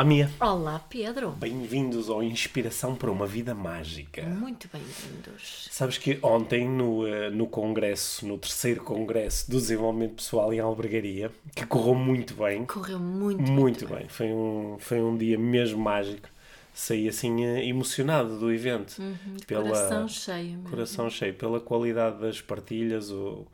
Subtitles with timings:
[0.00, 0.30] Olá, Mia.
[0.40, 1.32] Olá, Pedro.
[1.32, 4.22] Bem-vindos ao Inspiração para uma Vida Mágica.
[4.22, 5.68] Muito bem-vindos.
[5.70, 11.30] Sabes que ontem, no, eh, no congresso, no terceiro congresso do desenvolvimento pessoal em Albergaria,
[11.54, 14.08] que correu muito bem, Correu muito, muito, muito, bem.
[14.08, 16.30] Foi, um, foi um dia mesmo mágico.
[16.72, 18.96] Saí assim eh, emocionado do evento.
[19.36, 20.52] De Coração cheio.
[20.56, 20.70] mesmo.
[20.70, 23.46] coração cheio, pela qualidade das partilhas, o-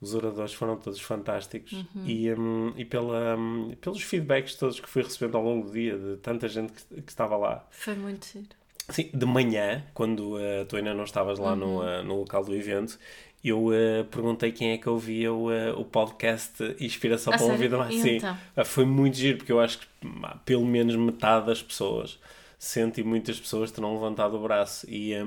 [0.00, 2.04] os oradores foram todos fantásticos Uhum.
[2.06, 5.96] e, hum, e pela, hum, pelos feedbacks todos que fui recebendo ao longo do dia
[5.98, 7.66] de tanta gente que, que estava lá.
[7.70, 8.46] Foi muito giro.
[8.90, 11.56] Sim, de manhã, quando eh, tu ainda não estavas lá Uhum.
[11.56, 12.98] no, eh, no local do evento,
[13.44, 17.56] eu eh, perguntei quem é que ouvia o, eh, o podcast Inspiração A para uma?
[17.56, 17.94] Vida Mais.
[17.94, 18.36] Sim, então?
[18.56, 19.86] Ah, foi muito giro, porque eu acho que
[20.22, 22.18] ah, pelo menos metade das pessoas
[22.58, 24.84] sente e muitas pessoas terão levantado o braço.
[24.90, 25.26] E, eh,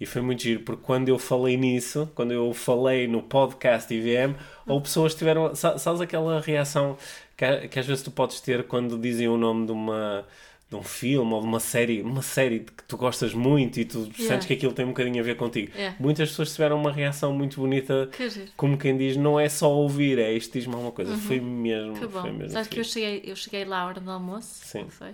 [0.00, 4.34] e foi muito giro, porque quando eu falei nisso, quando eu falei no podcast IVM,
[4.66, 5.54] ou pessoas tiveram.
[5.54, 6.96] sa- Sabes aquela reação
[7.36, 10.26] que, que às vezes tu podes ter quando dizem o nome de uma
[10.68, 14.08] de um filme ou de uma série, uma série que tu gostas muito e tu
[14.16, 15.70] sentes que aquilo tem um bocadinho a ver contigo.
[15.76, 15.94] Yeah.
[16.00, 20.18] Muitas pessoas tiveram uma reação muito bonita, Que como quem diz, não é só ouvir,
[20.18, 21.14] é isto diz-me alguma coisa.
[21.18, 21.94] Foi mesmo, Uhum.
[22.00, 22.22] Que bom.
[22.22, 22.52] foi mesmo.
[22.54, 24.48] Sabes que eu cheguei, eu cheguei lá à hora do almoço.
[24.64, 24.84] Sim.
[24.84, 25.10] não Foi?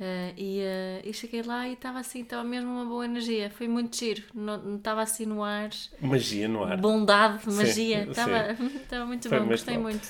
[0.00, 3.50] Eh, e, eh, e cheguei lá e estava assim, estava mesmo uma boa energia.
[3.50, 4.22] Foi muito giro.
[4.32, 5.70] Não estava assim no ar.
[6.00, 6.76] Magia no ar.
[6.76, 8.04] Bondade, magia.
[8.08, 8.54] Estava
[9.06, 9.46] muito Foi bom.
[9.48, 9.82] Gostei bom.
[9.82, 10.08] muito.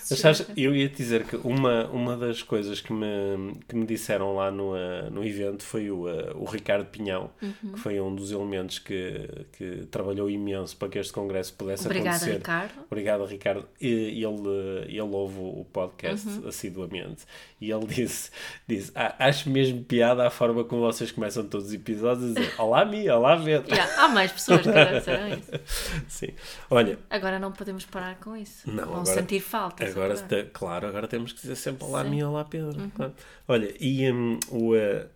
[0.56, 4.50] eu ia te dizer que uma, uma das coisas que me, que me disseram lá
[4.50, 6.02] no, eh, no evento foi o,
[6.36, 7.72] o Ricardo Pinhão, Uhum.
[7.72, 12.16] que foi um dos elementos que, que trabalhou imenso para que este congresso pudesse Obrigada,
[12.16, 12.36] acontecer.
[12.36, 12.72] Ricardo.
[12.90, 13.68] Obrigado, Ricardo.
[13.80, 16.48] E ele, ele ouve o podcast Uhum.
[16.48, 17.24] assiduamente.
[17.60, 18.30] E ele disse,
[18.66, 22.54] disse "Ah, acho mesmo piada a forma como vocês começam todos os episódios a dizer
[22.58, 23.72] Olá, Mia, olá, Pedro.
[23.74, 25.50] Yeah, há mais pessoas que agora disseram isso.
[26.08, 26.28] Sim.
[26.70, 28.68] Olha, Agora não podemos parar com isso.
[28.70, 29.84] Não, Vão agora- sentir falta.
[29.84, 32.08] é Agora, te- claro, agora temos que dizer sempre Olá, Sim.
[32.08, 32.14] Uhum.
[32.14, 32.90] Mia, olá, Pedro.
[32.94, 33.14] claro.
[33.46, 35.06] Olha, e hum, o, eh,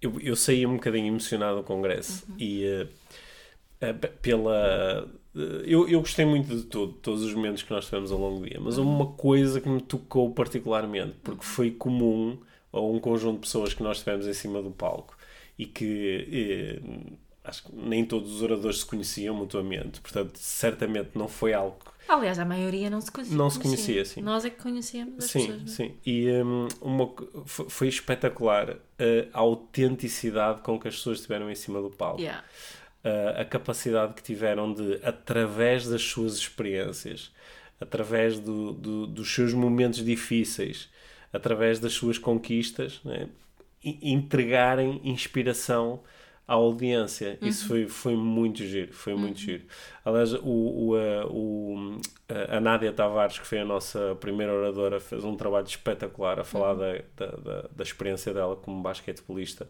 [0.00, 2.34] eu, eu saí um bocadinho emocionado do congresso Uhum.
[2.38, 2.64] e
[3.80, 5.08] eh, pe- pela.
[5.64, 8.48] eu, eu gostei muito de tudo, todos os momentos que nós tivemos ao longo do
[8.48, 8.96] dia, mas houve Uhum.
[8.96, 12.38] uma coisa que me tocou particularmente, porque foi comum
[12.72, 15.16] a um conjunto de pessoas que nós tivemos em cima do palco
[15.58, 17.12] e que eh,
[17.44, 21.78] acho que nem todos os oradores se conheciam mutuamente, portanto, certamente não foi algo
[22.08, 23.36] Aliás, a maioria não se conhecia.
[23.36, 24.20] Não se conhecia, sim.
[24.20, 25.62] Nós é que conhecíamos as Sim, pessoas.
[25.62, 25.76] não é?
[25.76, 25.94] sim.
[26.04, 27.14] E hum, uma,
[27.46, 28.76] foi espetacular
[29.32, 32.20] a autenticidade com que as pessoas estiveram em cima do palco.
[32.20, 32.42] Yeah.
[33.04, 37.30] A- a capacidade que tiveram de, através das suas experiências,
[37.80, 40.90] através do, do- dos seus momentos difíceis,
[41.32, 43.28] através das suas conquistas, né,
[43.84, 46.02] entregarem inspiração
[46.46, 47.38] à audiência.
[47.40, 49.64] Isso foi, foi muito giro, foi muito giro.
[50.04, 55.24] Aliás, o, o, a- o- a- Nádia Tavares, que foi a nossa primeira oradora, fez
[55.24, 59.68] um trabalho espetacular a falar da, da, da, da experiência dela como basquetebolista.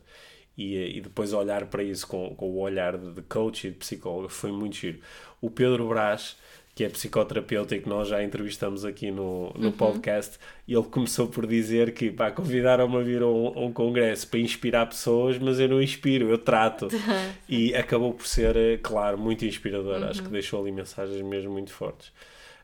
[0.56, 4.28] E, e depois olhar para isso com, com o olhar de, coach e de psicólogo
[4.28, 5.00] foi muito giro.
[5.40, 6.36] O Pedro Brás,
[6.74, 11.46] que é psicoterapeuta e que nós já entrevistamos aqui no, no podcast, ele começou por
[11.46, 15.58] dizer que pá, convidaram-me a vir a um, a um congresso para inspirar pessoas, mas
[15.58, 16.88] eu não inspiro, eu trato.
[17.48, 20.02] e acabou por ser, eh, claro, muito inspirador.
[20.04, 22.12] Acho que deixou ali mensagens mesmo muito fortes.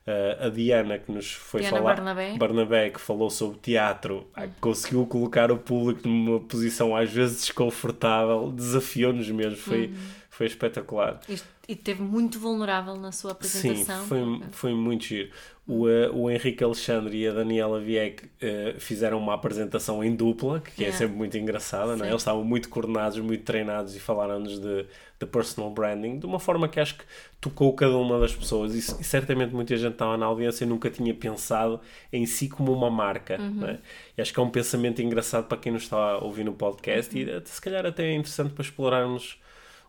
[0.06, 2.36] Uh, a Diana que nos foi Diana falar Barnabé.
[2.38, 8.52] Barnabé que falou sobre teatro ah, conseguiu colocar o público numa posição às vezes desconfortável
[8.52, 9.92] desafiou-nos mesmo foi,
[10.36, 11.20] foi espetacular
[11.68, 14.04] e teve muito vulnerável na sua Sim, apresentação.
[14.06, 15.30] foi, foi muito giro.
[15.66, 20.60] O, eh, o Henrique Alexandre e a Daniela Vieck eh, fizeram uma apresentação em dupla,
[20.60, 20.98] que é Yeah.
[20.98, 22.08] sempre muito engraçada, não é?
[22.08, 22.12] Sim.
[22.12, 24.86] Eles estavam muito coordenados, muito treinados e falaram-nos de,
[25.18, 27.04] de personal branding, de uma forma que acho que
[27.40, 30.88] tocou cada uma das pessoas e, e certamente muita gente estava na audiência e nunca
[30.88, 31.80] tinha pensado
[32.12, 33.50] em si como uma marca, Uhum.
[33.54, 33.78] não é?
[34.16, 37.12] E acho que é um pensamento engraçado para quem nos está a ouvir no podcast
[37.12, 37.40] Uhum.
[37.44, 39.36] e se calhar até é interessante para explorarmos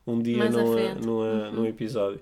[0.08, 1.06] um dia à num, frente.
[1.06, 2.20] num, episódio.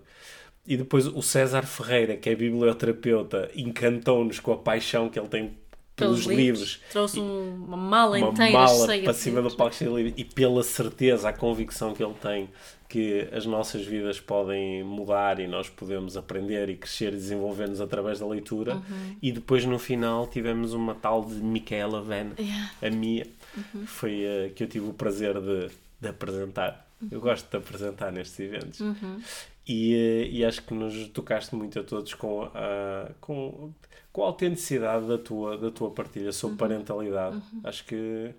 [0.67, 5.51] E depois o César Ferreira, que é biblioterapeuta, encantou-nos com a paixão que ele tem
[5.95, 6.81] pelos livros.
[6.91, 9.55] Trouxe um- uma mala Uma inteira mala para cima do livros.
[9.55, 12.49] palco de livros e pela certeza, a convicção que ele tem
[12.89, 18.19] que as nossas vidas podem mudar e nós podemos aprender e crescer e desenvolver-nos através
[18.19, 18.75] da leitura.
[18.75, 19.15] Uhum.
[19.21, 22.71] E depois no final tivemos uma tal de Micaela Van, Yeah.
[22.81, 23.27] a Mia,
[23.57, 23.85] Uhum.
[23.87, 26.84] foi uh, que eu tive o prazer de, de apresentar.
[27.01, 27.07] Uhum.
[27.11, 28.79] Eu gosto de apresentar nestes eventos.
[28.79, 29.19] Uhum.
[29.67, 33.73] E, uh, e acho que nos tocaste muito a todos com a, com,
[34.13, 36.57] com a autenticidade da tua, da tua partilha sobre Uhum.
[36.57, 37.41] parentalidade.
[37.63, 38.31] Acho que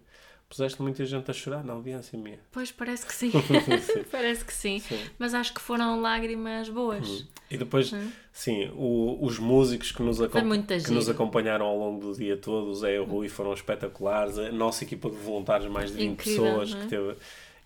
[0.48, 2.38] puseste muita gente a chorar na audiência minha.
[2.52, 3.32] Pois parece que sim.
[4.10, 4.78] parece que sim.
[4.78, 4.98] Sim.
[5.18, 7.26] Mas acho que foram lágrimas boas.
[7.50, 7.92] E depois,
[8.32, 10.40] sim, o- os músicos que nos, acom-
[10.84, 14.38] que nos acompanharam ao longo do dia todo, o Zé e o Rui, foram espetaculares.
[14.38, 16.80] A nossa equipa de voluntários, mais de 20 Incrível, pessoas é?
[16.80, 17.16] que teve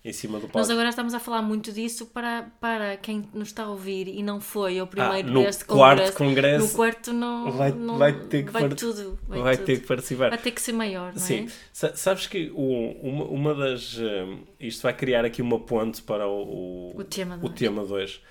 [0.03, 0.57] em cima do palco.
[0.57, 4.23] Nós agora estamos a falar muito disso para, para quem nos está a ouvir e
[4.23, 6.17] não foi ao primeiro Ah, no deste quarto congresso.
[6.17, 9.19] congresso no quarto não vai- não- vai ter que vai par- tudo.
[9.27, 9.65] Vai, vai tudo.
[9.67, 10.29] ter que participar.
[10.29, 11.51] Vai ter que ser maior, não Sim, é?
[11.71, 13.97] Sa- sabes que o- uma, uma das.
[13.99, 18.21] hum, isto vai criar aqui uma ponte para o, O tema o tema de hoje.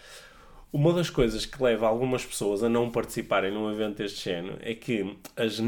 [0.72, 4.72] Uma das coisas que leva algumas pessoas a não participarem num evento deste género é
[4.72, 5.58] que as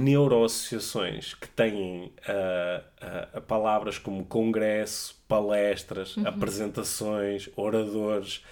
[0.52, 6.26] neuroassociações que têm ah, ah, a palavras como congresso, palestras, Uhum.
[6.26, 8.44] apresentações, oradores,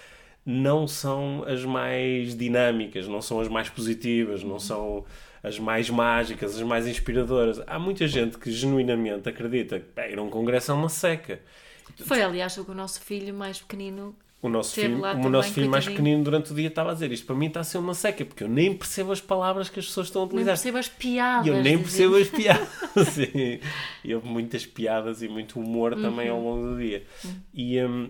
[0.45, 4.49] não são as mais dinâmicas, não são as mais positivas, Uhum.
[4.51, 5.05] não são
[5.43, 7.61] as mais mágicas, as mais inspiradoras.
[7.67, 11.41] Há muita gente que genuinamente acredita que "Pá, ir a um congresso é uma seca.
[12.05, 14.15] Foi, aliás, o que o nosso filho mais pequenino.
[14.43, 17.13] O nosso filho, o também, nosso filho mais pequenino durante o dia estava a dizer
[17.13, 19.79] isto para mim está a ser uma seca, porque eu nem percebo as palavras que
[19.79, 20.55] as pessoas estão a Nem utilizar.
[20.55, 21.47] percebo as piadas.
[21.47, 22.69] E eu nem percebo as piadas.
[23.13, 23.61] Sim.
[24.03, 26.37] E houve muitas piadas e muito humor também Uhum.
[26.37, 27.05] ao longo do dia.
[27.53, 28.09] E hum,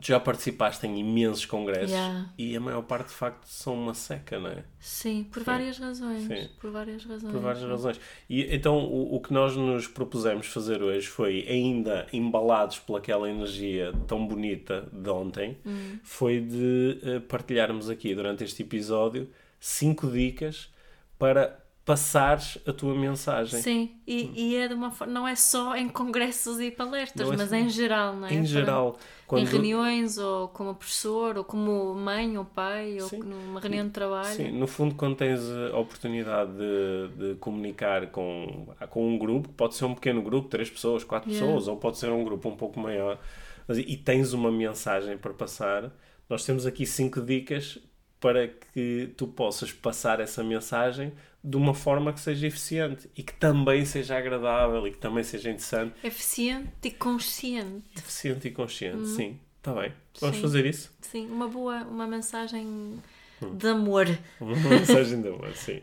[0.00, 2.26] tu já participaste em imensos congressos Já.
[2.38, 4.64] e a maior parte de facto são uma seca, não é?
[4.78, 6.22] Sim, por várias razões.
[6.24, 6.48] Sim.
[6.60, 7.32] Por várias razões.
[7.32, 8.00] Por várias razões.
[8.30, 13.92] E então o, o que nós nos propusemos fazer hoje foi, ainda embalados pelaquela energia
[14.06, 15.98] tão bonita de ontem, Hum.
[16.04, 19.28] foi de eh, partilharmos aqui durante este episódio
[19.58, 20.72] cinco dicas
[21.18, 23.62] para passares a tua mensagem.
[23.62, 25.12] Sim, e, e é de uma forma.
[25.12, 28.34] Não é só em congressos e palestras, é mas só- em geral, não é?
[28.34, 33.20] Em geral, Em quando, reuniões, ou como professor, ou como mãe ou pai, ou Sim.
[33.20, 34.34] numa reunião de trabalho.
[34.36, 35.40] Sim, no fundo, quando tens
[35.72, 40.68] a oportunidade de, de comunicar com, com um grupo, pode ser um pequeno grupo, três
[40.70, 41.46] pessoas, quatro Yeah.
[41.46, 43.18] pessoas, ou pode ser um grupo um pouco maior,
[43.66, 45.90] mas, e tens uma mensagem para passar,
[46.28, 47.78] nós temos aqui cinco dicas
[48.20, 51.12] para que tu possas passar essa mensagem
[51.42, 55.50] de uma forma que seja eficiente e que também seja agradável e que também seja
[55.50, 57.84] interessante, Eficiente e consciente.
[57.96, 59.06] eficiente e consciente.
[59.08, 59.92] Sim, está bem.
[60.20, 60.42] Vamos Sim.
[60.42, 60.92] fazer isso?
[61.00, 63.00] Sim, uma boa, uma mensagem
[63.40, 63.56] Hum.
[63.56, 64.06] de amor.
[64.40, 65.80] Uma mensagem de amor, sim.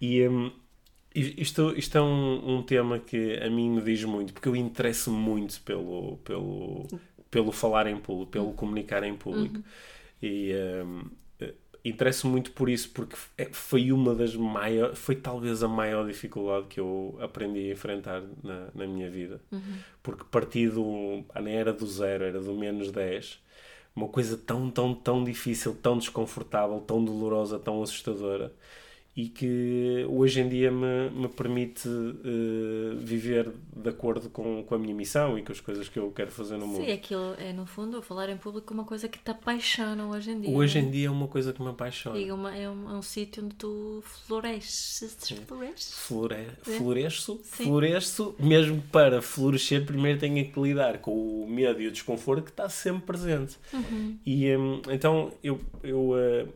[0.00, 0.50] E hum,
[1.14, 5.10] isto, isto é um, um tema que a mim me diz muito, porque eu interesso
[5.10, 6.86] muito pelo, pelo,
[7.30, 9.60] pelo falar em público, pelo comunicar em público.
[10.22, 10.52] E
[10.84, 11.10] hum, eh,
[11.84, 16.66] interesso muito por isso, porque é- foi uma das maiores, foi talvez a maior dificuldade
[16.68, 19.40] que eu aprendi a enfrentar na, na minha vida.
[20.02, 23.40] Porque parti do, na era do zero, era do menos 10,
[23.94, 28.52] uma coisa tão, tão, tão difícil, tão desconfortável, tão dolorosa, tão assustadora
[29.16, 34.78] e que hoje em dia me, me permite eh, viver de acordo com, com a
[34.78, 36.84] minha missão e com as coisas que eu quero fazer no mundo.
[36.84, 40.40] Sim, aquilo é no fundo falar em público uma coisa que te apaixona hoje em
[40.40, 40.50] dia.
[40.56, 40.82] Hoje é?
[40.82, 42.16] em dia é uma coisa que me apaixona.
[42.16, 45.16] E uma- é um, é um sítio onde tu floresces.
[45.46, 45.94] Floresces?
[45.94, 46.46] Flore...
[46.62, 47.64] Floresço, Sim.
[47.64, 52.50] floresço, mesmo para florescer, primeiro tenho que lidar com o medo e o desconforto que
[52.50, 53.56] está sempre presente.
[53.72, 54.16] Uhum.
[54.24, 56.46] E hum, então eu, eu eh,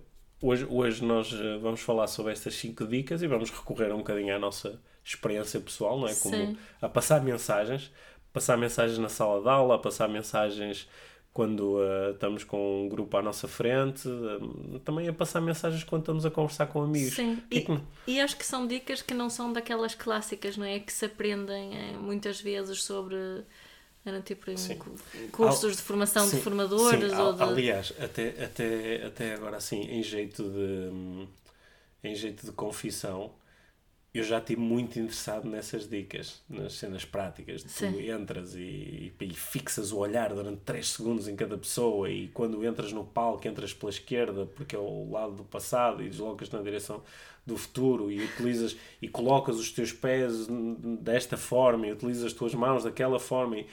[0.42, 4.34] hoje, hoje nós eh, vamos falar sobre estas cinco dicas e vamos recorrer um bocadinho
[4.34, 6.14] à nossa experiência pessoal, não é?
[6.14, 6.56] Como Sim.
[6.80, 7.90] a passar mensagens,
[8.32, 10.88] passar mensagens na sala de aula, a passar mensagens
[11.32, 16.02] quando eh, estamos com um grupo à nossa frente, eh, também a passar mensagens quando
[16.02, 17.14] estamos a conversar com amigos.
[17.14, 17.66] Sim, é e,
[18.06, 20.78] e acho que são dicas que não são daquelas clássicas, não é?
[20.78, 23.16] Que se aprendem eh, muitas vezes sobre.
[24.04, 24.46] Era tipo
[25.30, 27.42] cursos de formação Sim, de formadores sim, ou al- de.
[27.42, 31.28] Aliás, até, até, até agora assim, em jeito de
[32.04, 33.32] em jeito de confissão,
[34.14, 37.62] eu já estive muito interessado nessas dicas, nas cenas práticas.
[37.62, 42.62] Tu entras e, e fixas o olhar durante 3 segundos em cada pessoa e quando
[42.64, 46.60] entras no palco, entras pela esquerda porque é o lado do passado e deslocas na
[46.60, 47.02] direção
[47.46, 50.46] do futuro e utilizas e colocas os teus pés
[51.00, 53.66] desta forma e utilizas as tuas mãos daquela forma e,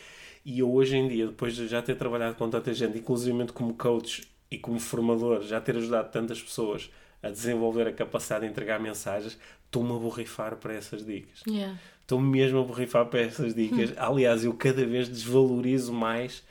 [0.46, 3.74] e eu hoje em dia, depois de já ter trabalhado com tanta gente, inclusive como
[3.74, 6.90] coach e como formador, já ter ajudado tantas pessoas
[7.22, 11.42] a desenvolver a capacidade de entregar mensagens, estou-me a borrifar para essas dicas.
[11.48, 11.78] Yeah.
[12.02, 13.94] Estou mesmo a borrifar para essas dicas.
[13.98, 16.44] Aliás, eu cada vez desvalorizo mais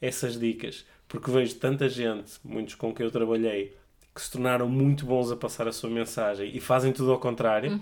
[0.00, 3.74] essas dicas, porque vejo tanta gente, muitos com quem eu trabalhei,
[4.14, 7.80] que se tornaram muito bons a passar a sua mensagem e fazem tudo ao contrário.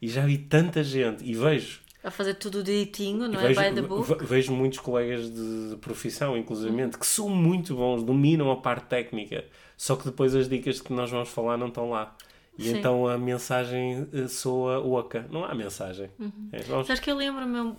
[0.00, 3.48] E já vi tanta gente, e vejo a fazer tudo direitinho, não é?
[3.48, 4.08] vejo, By the book.
[4.20, 9.44] ve- vejo muitos colegas de profissão, inclusivamente, que são muito bons, dominam a parte técnica,
[9.78, 12.14] só que depois as dicas que nós vamos falar não estão lá.
[12.58, 12.78] E Sim.
[12.78, 15.24] então a mensagem eh, soa oca.
[15.30, 16.10] Não há mensagem.
[16.18, 16.48] Uhum.
[16.52, 17.76] É, vamos- Sabes que eu lembro-me, hum,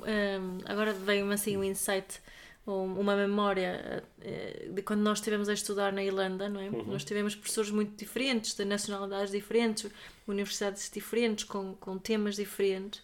[0.65, 2.22] agora veio-me assim um insight,
[2.65, 6.70] um- uma memória eh, de quando nós estivemos a estudar na Irlanda, não é?
[6.70, 9.91] Nós tivemos professores muito diferentes, de nacionalidades diferentes,
[10.25, 13.01] universidades diferentes, com, com temas diferentes.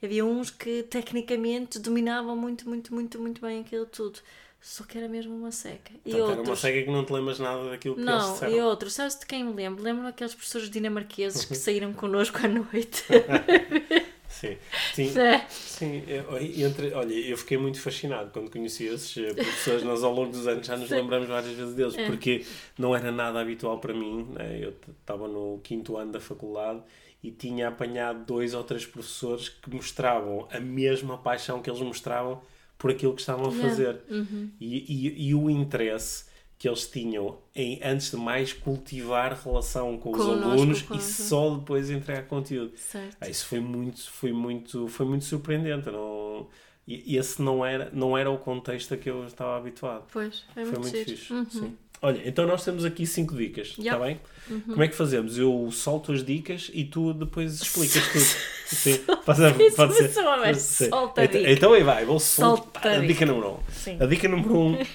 [0.00, 4.20] Havia uns que tecnicamente dominavam muito, muito, muito, muito bem aquilo tudo.
[4.60, 5.92] Só que era mesmo uma seca.
[6.04, 6.58] E Portanto, era uma outros.
[6.60, 9.44] cega que não te lembras nada daquilo que eles Não, e outros, sabes de quem
[9.44, 9.82] me lembro?
[9.82, 13.04] Lembro aqueles professores dinamarqueses que saíram connosco à noite.
[14.28, 14.58] Sim,
[14.92, 15.46] sim, É.
[15.48, 16.02] sim.
[16.06, 16.36] eu-
[16.66, 19.82] entre, olha, eu fiquei muito fascinado quando conheci esses eh, professores.
[19.82, 22.04] Nós, ao longo dos anos, já nos lembramos várias vezes deles, É.
[22.06, 22.44] porque
[22.76, 24.26] não era nada habitual para mim.
[24.34, 24.58] né?
[24.62, 26.82] Eu estava no quinto ano da faculdade
[27.22, 32.42] e tinha apanhado dois ou três professores que mostravam a mesma paixão que eles mostravam
[32.78, 33.68] por aquilo que estavam a Yeah.
[33.68, 34.00] fazer.
[34.10, 34.50] Uhum.
[34.60, 36.26] E, e, e o interesse
[36.58, 41.90] que eles tinham em, antes de mais, cultivar relação com os alunos e só depois
[41.90, 42.72] entregar conteúdo.
[43.20, 45.90] Ah, isso foi muito, foi muito, foi muito surpreendente.
[45.90, 46.48] Não,
[46.88, 50.04] esse não era, não era o contexto a que eu estava habituado.
[50.12, 51.32] Pois, foi, Foi muito, muito fixe.
[51.32, 51.50] Uhum.
[51.50, 51.76] Sim.
[52.02, 53.96] Olha, então nós temos aqui cinco dicas, está Yep.
[53.96, 54.04] Uhum.
[54.06, 54.20] bem?
[54.66, 55.36] Como é que fazemos?
[55.38, 58.76] Eu solto as dicas e tu depois explicas tudo.
[58.76, 59.60] Sim, pode ser.
[59.60, 60.08] Isso Pode ser.
[60.54, 60.88] Sim.
[60.90, 61.52] Solta a então, dica.
[61.52, 63.06] então aí vai, vou Solta soltar a a dica.
[63.12, 63.58] dica número um.
[63.72, 63.96] Sim.
[64.00, 64.78] A dica número um.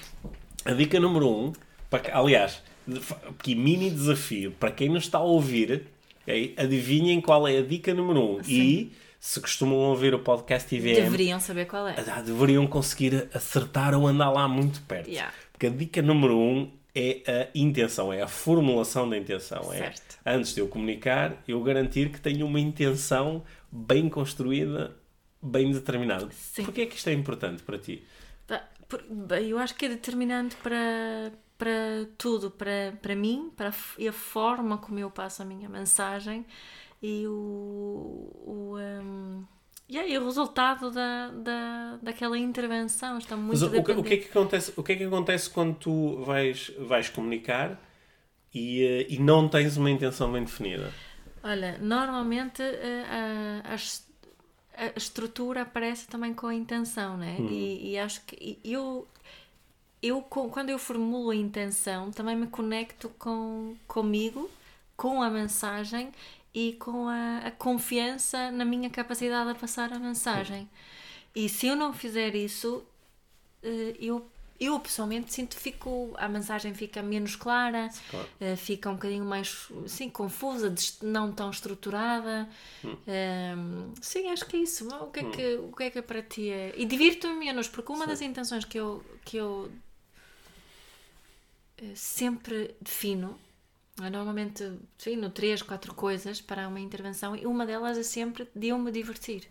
[0.64, 1.52] A dica número um,
[1.90, 2.62] para, aliás,
[3.42, 5.88] que mini desafio, para quem nos está a ouvir,
[6.22, 6.54] ok?
[6.56, 8.40] adivinhem qual é a dica número um.
[8.46, 11.96] E se costumam ouvir o podcast IVM, Deveriam saber qual é.
[12.06, 15.10] ah, deveriam conseguir acertar ou andar lá muito perto.
[15.10, 15.32] Yeah.
[15.52, 19.64] Porque a dica número um é a intenção, é a formulação da intenção.
[19.64, 20.18] Certo.
[20.24, 24.94] É, antes de eu comunicar, eu garantir que tenho uma intenção bem construída,
[25.42, 26.28] bem determinada.
[26.32, 26.64] Sim.
[26.64, 28.04] Porquê é que isto é importante para ti?
[29.48, 34.76] Eu acho que é determinante para, para tudo, para, para mim, para e a forma
[34.76, 36.44] como eu passo a minha mensagem
[37.02, 39.44] e o, o, um,
[39.90, 43.18] yeah, e o resultado da, da, daquela intervenção.
[43.18, 44.18] Está muito Mas o, que- o que é dependente.
[44.18, 47.80] que acontece, o que é que acontece quando tu vais, vais comunicar
[48.54, 50.94] e, eh, e não tens uma intenção bem definida?
[51.42, 53.04] Olha, normalmente eh,
[53.64, 53.76] a, a
[54.74, 57.42] a estrutura aparece também com a intenção, né?
[57.46, 59.06] E, e acho que eu,
[60.02, 64.50] eu quando eu formulo a intenção também me conecto com comigo,
[64.96, 66.12] com a mensagem
[66.54, 70.68] e com a, a confiança na minha capacidade de passar a mensagem.
[71.34, 72.84] E se eu não fizer isso,
[73.62, 74.26] eh, eu,
[74.60, 78.28] eu pessoalmente sinto fico, a mensagem fica menos clara, Claro.
[78.40, 82.48] eh, fica um bocadinho mais sim, confusa, não tão estruturada.
[83.06, 84.86] Ehm, sim, acho que é isso.
[84.88, 86.74] O que é que, o que, é, que para ti é?
[86.76, 89.70] E divirto-me menos, porque uma das intenções que eu, que eu
[91.78, 93.38] eh, sempre defino.
[94.10, 94.64] Normalmente
[94.98, 98.90] defino três, quatro coisas para uma intervenção e uma delas é sempre de eu me
[98.92, 99.48] divertir.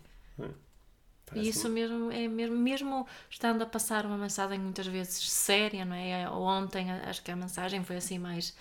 [1.34, 5.86] E Parece-me- isso mesmo é mesmo, mesmo estando a passar uma mensagem muitas vezes séria,
[5.86, 6.29] não é?
[6.29, 8.53] Ontem acho que a mensagem foi assim mais,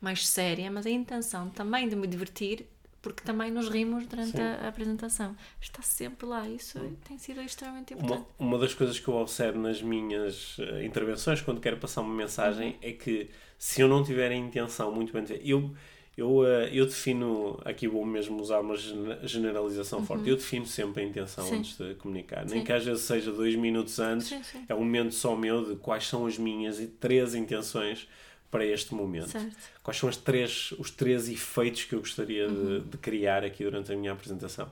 [0.00, 2.66] mais séria, mas a intenção também de me divertir,
[3.02, 5.36] porque também nos rimos durante a, a apresentação.
[5.60, 8.26] Está sempre lá, isso tem sido extremamente importante.
[8.38, 12.14] Uma, uma das coisas que eu observo nas minhas eh, intervenções, quando quero passar uma
[12.14, 12.78] mensagem, Uhum.
[12.80, 15.70] é que se eu não tiver a intenção muito bem eu,
[16.16, 21.02] eu, eh, eu defino, aqui vou mesmo usar uma gene- generalização forte, eu defino sempre
[21.02, 21.50] a intenção Uhum.
[21.50, 21.56] Sim.
[21.58, 22.44] antes de comunicar.
[22.46, 22.64] Nem Sim.
[22.64, 26.06] que às vezes seja dois minutos antes, Sim, é um momento só meu de quais
[26.06, 28.08] são as minhas três intenções
[28.50, 29.28] para este momento.
[29.28, 29.54] Certo.
[29.82, 32.78] Quais são as três, os três efeitos que eu gostaria Uhum.
[32.80, 34.70] de, de criar aqui durante a minha apresentação?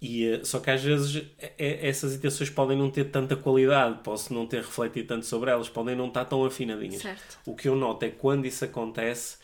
[0.00, 4.00] E, eh, só que às vezes eh, eh, essas intenções podem não ter tanta qualidade,
[4.04, 7.00] posso não ter refletido tanto sobre elas, podem não estar tão afinadinhas.
[7.02, 7.38] Certo.
[7.46, 9.38] O que eu noto é que quando isso acontece,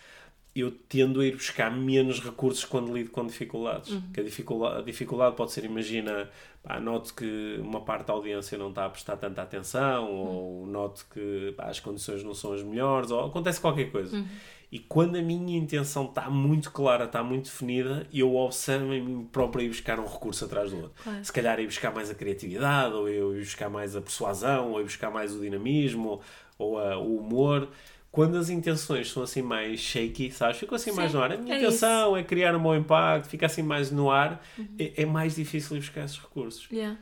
[0.55, 3.93] eu tendo a ir buscar menos recursos quando lido com dificuldades.
[3.93, 4.03] Uhum.
[4.13, 6.29] Que a, dificuldade, a dificuldade pode ser, imagina,
[6.63, 10.19] pá, noto que uma parte da audiência não está a prestar tanta atenção, Uhum.
[10.19, 14.15] ou noto que pá, as condições não são as melhores, ou acontece qualquer coisa.
[14.15, 14.27] Uhum.
[14.73, 19.29] E quando a minha intenção está muito clara, está muito definida, eu observo em mim
[19.31, 20.93] próprio ir buscar um recurso atrás do outro.
[21.05, 21.23] Claro.
[21.23, 24.81] Se calhar ir buscar mais a criatividade, ou eu ir buscar mais a persuasão, ou
[24.81, 26.23] ir buscar mais o dinamismo,
[26.59, 27.69] ou a- o humor.
[28.13, 30.59] Quando as intenções são assim mais shaky, sabes?
[30.59, 31.33] Ficam assim mais Sim, no ar.
[31.33, 34.45] A minha é intenção é criar um bom impacto, fica assim mais no ar.
[34.79, 36.69] É, é mais difícil buscar esses recursos.
[36.71, 36.99] Yeah.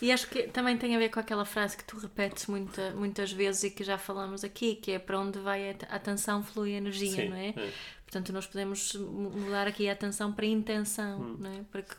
[0.00, 3.30] E acho que também tem a ver com aquela frase que tu repetes muita, muitas
[3.30, 6.74] vezes e que já falamos aqui, que é para onde vai a a atenção flui
[6.74, 7.50] a energia, Sim, não é?
[7.50, 7.72] é.
[8.04, 11.36] Portanto, nós podemos mu- mudar aqui a atenção para intenção, Hum.
[11.38, 11.60] não é?
[11.70, 11.94] Para que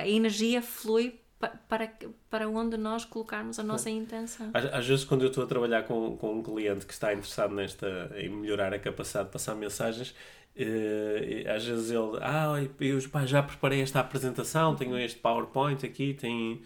[0.00, 1.18] a energia flui
[1.68, 1.92] para,
[2.28, 4.50] para onde nós colocarmos a nossa intenção.
[4.52, 7.54] Às, às, vezes, quando eu estou a trabalhar com, com um cliente que está interessado
[7.54, 10.14] nesta, em melhorar a capacidade de passar mensagens,
[10.56, 16.14] eh, às vezes ele, ah, eu pá, já preparei esta apresentação, tenho este PowerPoint aqui,
[16.14, 16.62] tem,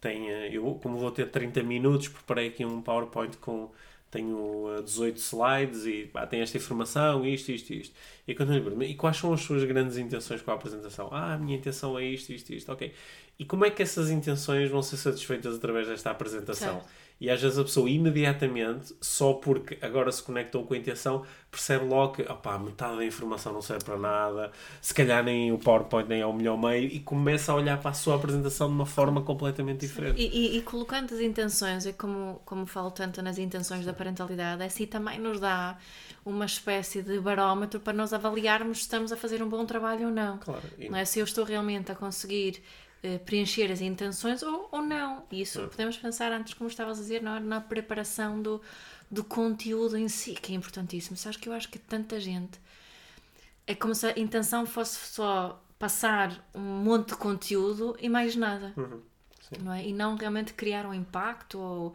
[0.00, 3.70] tem, eh, eu, como vou ter 30 minutos, preparei aqui um PowerPoint com
[4.10, 7.94] tenho 18 slides e pá, tem esta informação, isto, isto, isto.
[8.26, 11.08] E quando eu lhe pergunto, e quais são as suas grandes intenções com a apresentação?
[11.10, 12.92] Ah, a minha intenção é isto, isto, isto, ok.
[13.38, 16.80] E como é que essas intenções vão ser satisfeitas através desta apresentação?
[16.80, 16.88] Certo.
[17.18, 21.86] E às vezes a pessoa imediatamente, só porque agora se conectou com a intenção, percebe
[21.86, 26.06] logo que opá, metade da informação não serve para nada, se calhar nem o PowerPoint
[26.08, 28.84] nem é o melhor meio, e começa a olhar para a sua apresentação de uma
[28.84, 30.20] forma completamente diferente.
[30.20, 34.62] E, e, e colocando as intenções, e como, como falo tanto nas intenções da parentalidade,
[34.62, 35.78] assim também nos dá
[36.22, 40.12] uma espécie de barómetro para nós avaliarmos se estamos a fazer um bom trabalho ou
[40.12, 40.36] não.
[40.36, 40.62] Claro.
[40.78, 40.88] E...
[40.90, 42.62] Não é se eu estou realmente a conseguir
[43.02, 45.24] eh, preencher as intenções ou, ou não.
[45.30, 48.60] Isso podemos pensar antes, como estavas a dizer, na, na preparação do,
[49.10, 51.16] do conteúdo em si, que é importantíssimo.
[51.16, 52.58] Sabes que eu acho que tanta gente
[53.66, 58.72] é como se a intenção fosse só passar um monte de conteúdo e mais nada.
[58.76, 59.02] Uhum.
[59.62, 59.86] Não é?
[59.86, 61.94] E não realmente criar um impacto ou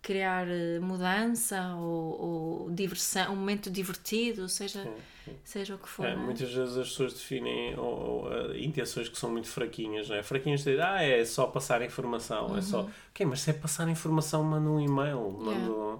[0.00, 4.84] criar eh, mudança ou, ou diversão, um momento divertido, seja.
[4.84, 6.06] Sim seja o que for.
[6.06, 6.16] É, é?
[6.16, 10.22] Muitas vezes as pessoas definem ou, ou, uh, intenções que são muito fraquinhas, não é?
[10.22, 12.58] Fraquinhas de ah, é só passar informação, uhum.
[12.58, 12.82] é só.
[12.82, 12.90] Uhum.
[13.10, 15.60] Ok, mas se é passar informação, manda um e-mail, manda.
[15.60, 15.98] Yeah.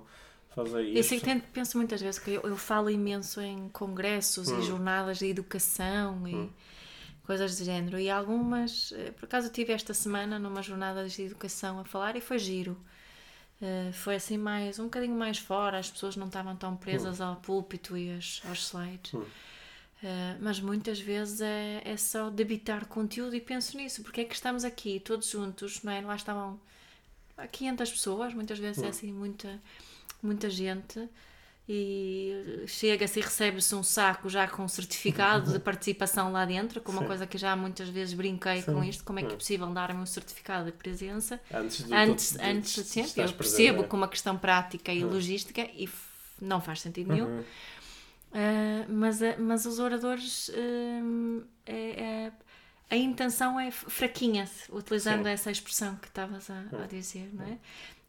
[0.54, 0.99] Fazer isso.
[0.99, 4.58] Eu sei que penso muitas vezes que eu, eu falo imenso em congressos hum.
[4.58, 6.50] e jornadas de educação e hum.
[7.25, 7.99] coisas do género.
[7.99, 12.16] E algumas, eh, por acaso, eu tive esta semana numa jornada de educação a falar
[12.16, 12.76] e foi giro.
[13.60, 17.24] Uh, foi assim mais um bocadinho mais fora, as pessoas não estavam tão presas hum.
[17.24, 19.14] ao púlpito e aos, aos slides.
[19.14, 19.20] Hum.
[19.20, 24.34] Uh, mas muitas vezes é, é só debitar conteúdo e penso nisso, porque é que
[24.34, 26.00] estamos aqui todos juntos, não é?
[26.00, 26.60] Lá estavam
[27.50, 28.90] 500 pessoas, muitas vezes é hum.
[28.90, 29.60] assim muita,
[30.22, 31.08] muita gente
[31.68, 37.02] e chega-se e recebe-se um saco já com certificado de participação lá dentro, com uma
[37.02, 37.06] Sim.
[37.06, 38.73] coisa que já muitas vezes brinquei Sim.
[38.73, 39.38] com isto, como é que é hum.
[39.38, 43.23] possível dar-me um certificado de presença antes de, antes, de, antes de, sempre.
[43.23, 45.10] Eu percebo com uma questão prática e hum.
[45.10, 45.86] logística e
[46.40, 47.26] não faz sentido nenhum.
[47.26, 47.45] Uhum.
[48.30, 52.32] Uh, mas, mas os oradores uh, é, é,
[52.90, 55.30] a intenção é fraquinha, utilizando Sim.
[55.30, 56.86] essa expressão que estavas a, a, hum.
[56.88, 57.58] dizer, não é?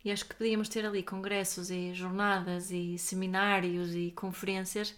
[0.04, 4.96] E acho que podíamos ter ali congressos e jornadas e seminários e conferências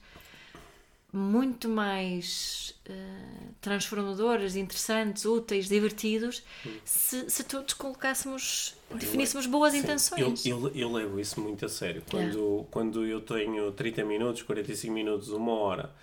[1.13, 6.41] muito mais uh, transformadores, interessantes, úteis, divertidos,
[6.85, 10.45] se, se todos colocássemos, definíssemos boas Sim, intenções.
[10.45, 12.01] Eu, eu, eu, levo isso muito a sério.
[12.09, 15.93] Quando, quando eu tenho 30 minutos, 45 minutos, uma hora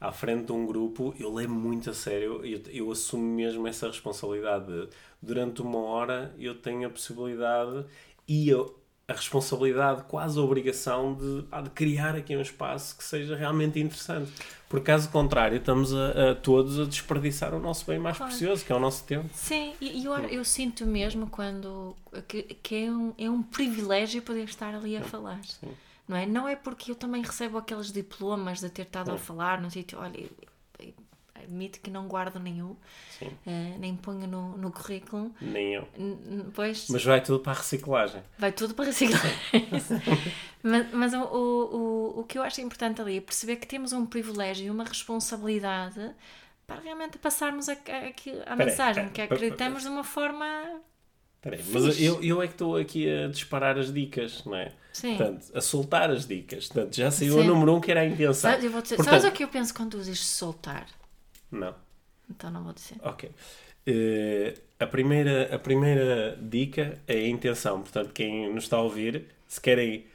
[0.00, 3.86] à frente de um grupo, eu levo muito a sério, eu, eu assumo mesmo essa
[3.86, 4.88] responsabilidade.
[5.22, 7.84] Durante uma hora eu tenho a possibilidade
[8.28, 8.64] e a,
[9.08, 14.30] a responsabilidade, quase a obrigação de, de, criar aqui um espaço que seja realmente interessante.
[14.68, 18.30] Por caso contrário, estamos a, a todos a desperdiçar o nosso bem mais claro.
[18.30, 19.30] precioso, que é o nosso tempo.
[19.32, 21.96] Sim, e eu, eu sinto mesmo quando
[22.28, 25.42] que, que é, um, é um privilégio poder estar ali a falar.
[25.42, 25.70] Sim.
[26.06, 26.26] Não é?
[26.26, 29.98] Não é porque eu também recebo aqueles diplomas de ter estado a falar no sítio,
[29.98, 30.28] olha,
[31.48, 32.76] admito que não guardo nenhum,
[33.22, 35.34] uh, nem ponho no, no currículo.
[35.40, 35.88] Nem eu.
[36.54, 38.22] Pois, mas vai tudo para a reciclagem.
[38.38, 39.36] Vai tudo para a reciclagem.
[40.62, 44.06] mas mas o, o, o que eu acho importante ali é perceber que temos um
[44.06, 46.14] privilégio e uma responsabilidade
[46.66, 50.80] para realmente passarmos a, a, a mensagem aí, que acreditamos de uma forma.
[51.40, 54.72] Peraí, mas eu, eu é que estou aqui a disparar as dicas, não é?
[54.92, 55.16] Sim.
[55.16, 56.66] Portanto, a soltar as dicas.
[56.66, 57.40] Portanto, já saiu Sim.
[57.40, 58.50] o número um que era a intenção.
[58.50, 60.86] Sabes, eu vou dizer, Portanto, sabes o que eu penso quando tu dizes soltar?
[61.50, 61.74] Não.
[62.30, 62.96] Então não vou dizer.
[63.02, 63.30] Ok.
[63.88, 67.80] Uh, a, primeira, a primeira dica é a intenção.
[67.80, 70.06] Portanto, quem nos está a ouvir, se querem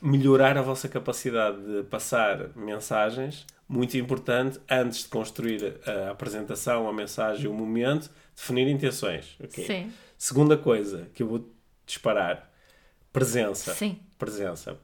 [0.00, 6.92] melhorar a vossa capacidade de passar mensagens, muito importante, antes de construir a apresentação, a
[6.92, 9.36] mensagem, o momento, definir intenções.
[9.42, 9.66] Okay?
[9.66, 9.92] Sim.
[10.16, 11.50] Segunda coisa que eu vou
[11.84, 12.50] disparar,
[13.12, 13.74] presença.
[13.74, 14.00] Sim.
[14.18, 14.78] Presença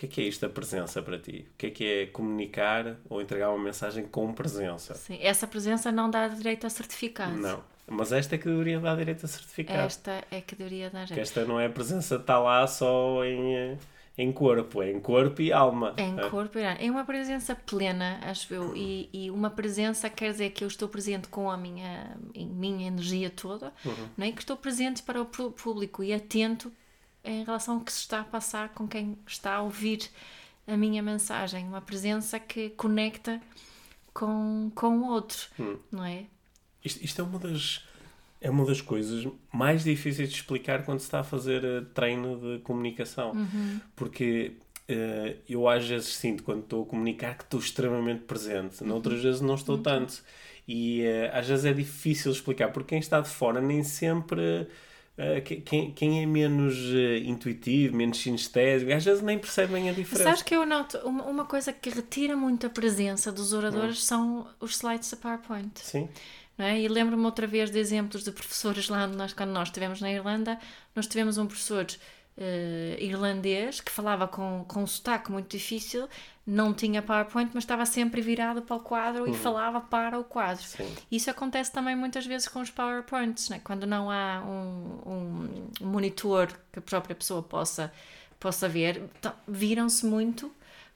[0.00, 1.46] que é que é isto da presença para ti?
[1.54, 4.94] O que é que é comunicar ou entregar uma mensagem com presença?
[4.94, 7.36] Sim, essa presença não dá direito a certificado.
[7.36, 9.80] Não, mas esta é que deveria dar direito a certificado.
[9.80, 11.20] Esta é que deveria dar direito.
[11.20, 13.76] esta não é a presença, está lá só em,
[14.16, 15.92] em corpo, é em corpo e alma.
[15.98, 16.78] É em corpo e alma.
[16.80, 20.88] É uma presença plena, acho eu, e, e uma presença quer dizer que eu estou
[20.88, 24.08] presente com a minha, minha energia toda, uhum.
[24.16, 24.32] não é?
[24.32, 26.72] que estou presente para o público e atento
[27.30, 30.10] em relação ao que se está a passar com quem está a ouvir
[30.66, 33.40] a minha mensagem, uma presença que conecta
[34.12, 35.76] com, com o outro, hum.
[35.90, 36.24] não é?
[36.84, 37.84] Isto, isto, é uma das
[38.40, 42.40] é uma das coisas mais difíceis de explicar quando se está a fazer uh, treino
[42.40, 43.32] de comunicação.
[43.32, 43.80] Uhum.
[43.94, 44.52] Porque
[44.88, 48.80] uh, eu às vezes sinto, quando estou a comunicar, que estou extremamente presente.
[48.80, 48.88] Uhum.
[48.88, 50.22] Noutras vezes não estou tanto.
[50.66, 54.66] E uh, às vezes é difícil explicar, porque quem está de fora nem sempre.
[55.64, 56.76] Quem, quem é menos
[57.24, 60.24] intuitivo, menos sinestésico, às vezes nem percebem a diferença.
[60.24, 64.06] Sabes que eu noto uma, uma coisa que retira muito a presença dos oradores hum.
[64.06, 65.78] são os slides da PowerPoint.
[65.80, 66.08] Sim.
[66.58, 66.78] É?
[66.78, 70.58] E lembro-me outra vez de exemplos de professores lá, nós, quando nós estivemos na Irlanda,
[70.94, 71.86] nós tivemos um professor
[72.40, 76.08] uh, irlandês que falava com, com um sotaque muito difícil,
[76.46, 79.30] não tinha PowerPoint, mas estava sempre virado para o quadro uhum.
[79.30, 80.64] e falava para o quadro.
[80.64, 80.92] Sim.
[81.10, 83.60] Isso acontece também muitas vezes com os PowerPoints, né?
[83.62, 87.92] quando não há um, um monitor que a própria pessoa possa,
[88.38, 90.50] possa ver, então, viram-se muito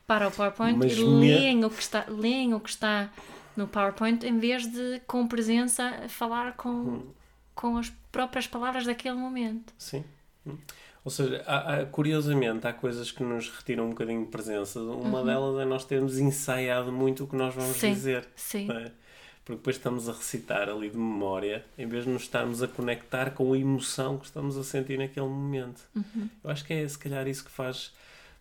[0.06, 3.10] para o PowerPoint mas e leem, o que está, leem o que está
[3.56, 7.06] no PowerPoint em vez de com presença falar com, hum.
[7.54, 9.72] com as próprias palavras daquele momento.
[9.78, 10.04] Sim.
[10.46, 10.56] Hum.
[11.04, 14.80] Ou seja, há, há, curiosamente, há coisas que nos retiram um bocadinho de presença.
[14.80, 15.26] Uma uhum.
[15.26, 18.26] delas é nós termos ensaiado muito o que nós vamos sim, dizer.
[18.34, 18.70] Sim.
[18.70, 18.90] É?
[19.44, 23.32] Porque depois estamos a recitar ali de memória, em vez de nos estarmos a conectar
[23.32, 25.82] com a emoção que estamos a sentir naquele momento.
[25.94, 26.30] Uhum.
[26.42, 27.92] Eu acho que é se calhar isso que faz.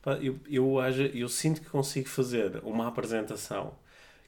[0.05, 3.73] Eu, eu, eu, eu sinto que consigo fazer uma apresentação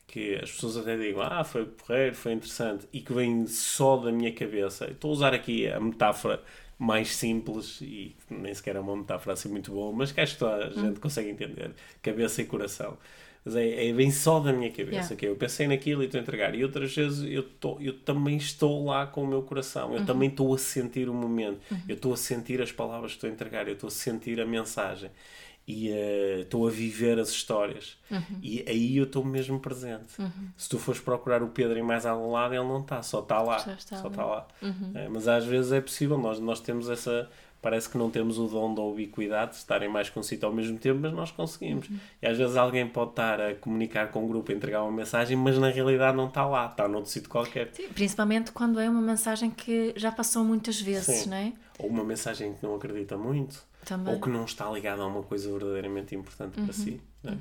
[0.08, 4.12] que as pessoas até digam, ah, foi porreiro, foi interessante, e que vem só da
[4.12, 4.86] minha cabeça.
[4.86, 6.44] Estou a usar aqui a metáfora
[6.78, 10.40] mais simples, e nem sequer é uma metáfora assim muito boa, mas que acho que
[10.40, 11.02] toda a gente hum.
[11.02, 12.98] consegue entender, cabeça e coração.
[13.46, 15.16] Mas é, é vem só da minha cabeça, yeah.
[15.16, 16.56] que eu pensei naquilo e estou a entregar.
[16.56, 20.06] E outras vezes eu, tô, eu também estou lá com o meu coração, eu uhum.
[20.06, 21.78] também estou a sentir o momento, uhum.
[21.88, 24.46] eu estou a sentir as palavras que estou a entregar, eu estou a sentir a
[24.46, 25.12] mensagem
[25.68, 28.40] e uh, estou a viver as histórias uhum.
[28.42, 30.50] e aí eu estou mesmo presente uhum.
[30.56, 33.42] se tu fores procurar o Pedro em mais algum lado ele não está, só está
[33.42, 34.92] lá está só está lá uhum.
[34.94, 37.30] é, mas às vezes é possível, nós, nós temos essa
[37.66, 41.00] parece que não temos o dom da ubiquidade de estarem mais com ao mesmo tempo,
[41.02, 41.98] mas nós conseguimos uhum.
[42.22, 45.36] e às vezes alguém pode estar a comunicar com o grupo, a entregar uma mensagem
[45.36, 49.02] mas na realidade não está lá, está noutro sítio qualquer Sim, principalmente quando é uma
[49.02, 51.30] mensagem que já passou muitas vezes, Sim.
[51.32, 51.54] não é?
[51.80, 54.14] ou uma mensagem que não acredita muito também.
[54.14, 56.66] ou que não está ligado a uma coisa verdadeiramente importante uhum.
[56.66, 57.02] para si.
[57.24, 57.30] É?
[57.30, 57.40] Uhum.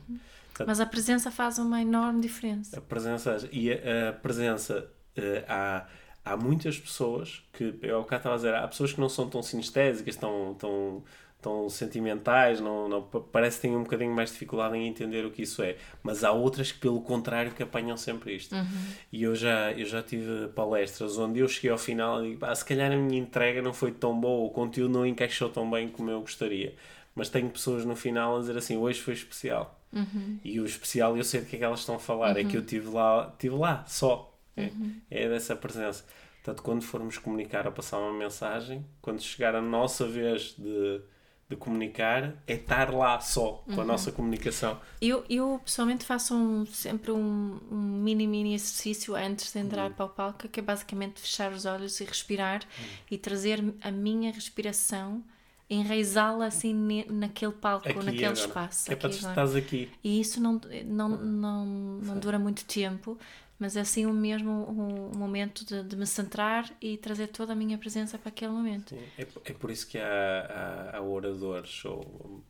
[0.48, 2.78] Portanto, Mas a presença faz uma enorme diferença.
[2.78, 5.86] A presença, e a, a presença, uh, há,
[6.24, 9.42] há muitas pessoas que, eu ao estava a dizer, há pessoas que não são tão
[9.42, 11.02] sinestésicas, tão, tão
[11.44, 15.42] tão sentimentais, não, não, parece que têm um bocadinho mais dificuldade em entender o que
[15.42, 15.76] isso é.
[16.02, 18.54] Mas há outras que, pelo contrário, que apanham sempre isto.
[18.54, 18.64] Uhum.
[19.12, 22.54] E eu já, eu já tive palestras onde eu cheguei ao final e digo, ah,
[22.54, 25.86] se calhar a minha entrega não foi tão boa, o conteúdo não encaixou tão bem
[25.86, 26.74] como eu gostaria.
[27.14, 29.78] Mas tenho pessoas no final a dizer assim, hoje foi especial.
[29.92, 30.38] Uhum.
[30.42, 32.40] E o especial, eu sei do que é que elas estão a falar, uhum.
[32.40, 34.34] é que eu tive lá, tive lá, só.
[34.56, 34.94] É, uhum.
[35.10, 36.04] é dessa presença.
[36.42, 41.02] Portanto, quando formos comunicar ou passar uma mensagem, quando chegar a nossa vez de
[41.48, 43.84] de comunicar é estar lá só com a uhum.
[43.84, 44.80] nossa comunicação.
[45.00, 49.92] Eu, eu pessoalmente faço um, sempre um, um, mini, mini exercício antes de entrar uhum.
[49.92, 52.86] para o palco, que é basicamente fechar os olhos e respirar uhum.
[53.10, 55.22] e trazer a minha respiração,
[55.68, 58.40] enraizá-la assim naquele palco, aqui naquele agora.
[58.40, 58.90] espaço.
[58.92, 59.90] É para tu estás aqui.
[60.02, 63.18] E isso não, não, não, não dura muito tempo
[63.64, 67.56] mas é assim o mesmo um momento de, de, me centrar e trazer toda a
[67.56, 68.90] minha presença para aquele momento.
[68.90, 72.42] Sim, é, é por isso que há, há, há oradores ou uh,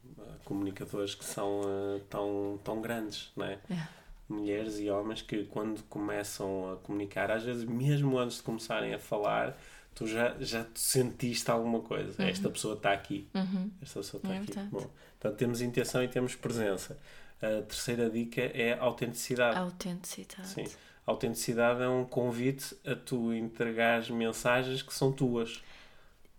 [0.45, 3.61] comunicadores que são uh, tão, tão grandes, não é?
[3.71, 3.87] é?
[4.29, 8.99] Mulheres e homens que quando começam a comunicar, às vezes mesmo antes de começarem a
[8.99, 9.57] falar,
[9.95, 12.21] tu já, já sentiste alguma coisa.
[12.21, 12.29] Uhum.
[12.29, 13.29] Esta pessoa está aqui.
[13.33, 13.71] Uhum.
[13.81, 14.53] Esta pessoa está é aqui.
[14.69, 16.99] Bom, portanto, temos intenção e temos presença.
[17.41, 19.57] A terceira dica é a autenticidade.
[19.57, 20.49] Autenticidade.
[20.49, 20.65] Sim
[21.07, 25.63] a autenticidade é um convite a tu entregares mensagens que são tuas.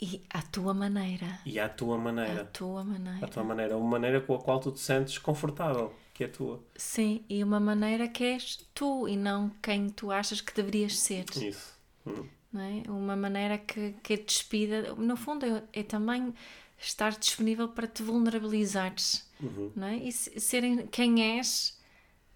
[0.02, 1.40] E à tua maneira.
[1.46, 2.42] E à tua maneira.
[2.42, 3.26] À tua maneira.
[3.26, 3.78] À tua maneira.
[3.78, 6.62] Uma maneira com a qual tu te sentes confortável, que é tua.
[6.76, 11.26] Sim, e uma maneira que és tu e não quem tu achas que deverias ser.
[11.38, 11.78] Isso.
[12.06, 12.26] Hum.
[12.52, 12.84] Não é?
[12.90, 14.96] Uma maneira que, que é despida.
[14.96, 16.34] No fundo, é, é também
[16.80, 19.30] estar disponível para te vulnerabilizares.
[19.40, 19.72] Uhum.
[19.76, 19.98] Não é?
[19.98, 21.80] E serem quem és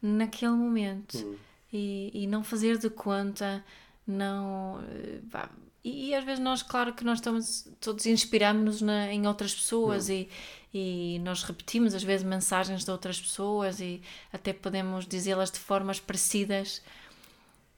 [0.02, 1.16] naquele momento.
[1.18, 3.64] Uhum e, e não fazer de conta,
[4.06, 4.84] não.
[5.32, 5.50] Pá,
[5.84, 10.28] e, e, às vezes nós, claro que nós estamos, todos inspiramos-nos em outras pessoas e,
[10.74, 14.02] e nós repetimos às vezes mensagens de outras pessoas e
[14.32, 16.82] até podemos dizê-las de formas parecidas,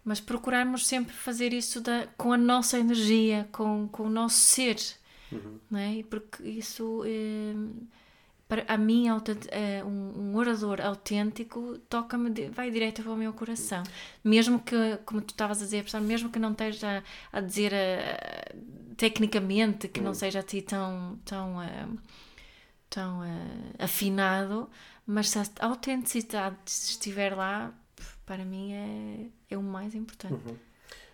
[0.03, 4.77] mas procurarmos sempre fazer isso da, com a nossa energia, com, com o nosso ser,
[5.31, 5.59] uhum.
[5.69, 6.03] não é?
[6.09, 7.53] Porque isso é,
[8.51, 9.05] para a mim,
[9.47, 13.81] eh, um, orador autêntico toca-me, vai direto para o meu coração.
[14.21, 19.87] Mesmo que, como tu estavas a dizer, mesmo que não esteja a dizer uh, tecnicamente,
[19.87, 20.15] que não hum.
[20.15, 21.97] seja a ti tão, tão, uh,
[22.89, 24.69] tão uh, afinado,
[25.07, 27.73] mas se a autenticidade estiver lá,
[28.25, 30.33] para mim é, é o mais importante.
[30.33, 30.57] Uhum.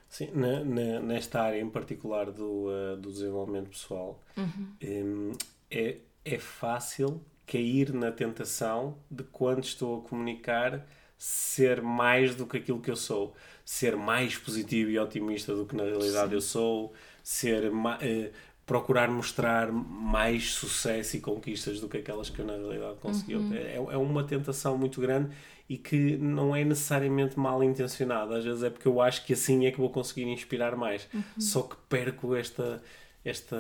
[0.09, 4.73] Sim, na, na, nesta área em particular do, do desenvolvimento pessoal, uhum.
[4.81, 5.31] um,
[5.69, 5.97] é
[6.33, 10.85] é fácil cair na tentação de quando estou a comunicar
[11.17, 13.33] ser mais do que aquilo que eu sou,
[13.65, 16.35] ser mais positivo e otimista do que na realidade Sim.
[16.35, 18.31] eu sou, ser uh,
[18.65, 23.35] procurar mostrar mais sucesso e conquistas do que aquelas que eu na realidade consegui.
[23.35, 23.53] Uhum.
[23.53, 25.33] É, é uma tentação muito grande
[25.69, 28.37] e que não é necessariamente mal intencionada.
[28.37, 31.07] Às vezes é porque eu acho que assim é que vou conseguir inspirar mais.
[31.13, 31.23] Uhum.
[31.39, 32.81] Só que perco esta
[33.27, 33.57] esta,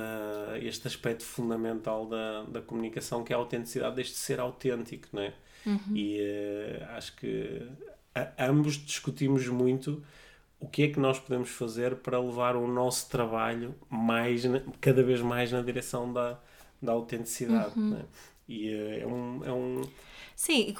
[0.61, 5.33] este aspecto fundamental da, da comunicação, que é a autenticidade, deste ser autêntico, não é?
[5.65, 5.95] Uhum.
[5.95, 7.67] E uh, acho que
[8.15, 10.03] a, ambos discutimos muito
[10.59, 14.43] o que é que nós podemos fazer para levar o nosso trabalho mais,
[14.79, 16.39] cada vez mais na direção da,
[16.81, 17.77] da autenticidade.
[17.77, 17.97] Uhum.
[17.97, 18.05] É?
[18.47, 19.45] E uh, é um.
[19.45, 19.81] É um
[20.37, 20.71] Sim,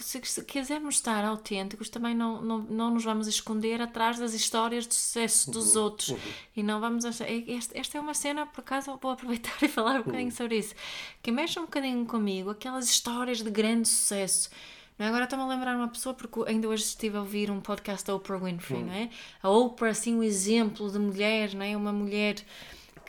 [0.00, 4.94] se quisermos estar autênticos, também não, não, não nos vamos esconder atrás das histórias de
[4.96, 6.08] sucesso dos uhum, outros.
[6.08, 6.18] Uhum.
[6.56, 7.26] E não vamos achar.
[7.30, 10.30] Esta, esta é uma cena, por acaso, vou aproveitar e falar um bocadinho uhum.
[10.32, 10.74] sobre isso.
[11.22, 14.50] Que mexe um bocadinho comigo, aquelas histórias de grande sucesso.
[14.98, 15.10] Não é?
[15.10, 18.16] Agora estou-me a lembrar uma pessoa, porque ainda hoje estive a ouvir um podcast da
[18.16, 18.86] Oprah Winfrey, uhum.
[18.86, 19.10] não é?
[19.40, 21.76] A Oprah, assim, o um exemplo de mulher, não é?
[21.76, 22.44] Uma mulher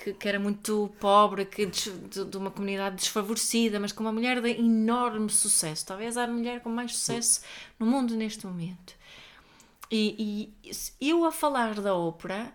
[0.03, 1.91] que, que era muito pobre, que de,
[2.25, 5.85] de, uma comunidade desfavorecida, mas com uma mulher de enorme sucesso.
[5.85, 7.41] Talvez a mulher com mais sucesso
[7.77, 8.93] no mundo neste momento.
[9.91, 12.53] E, e eu a falar da ópera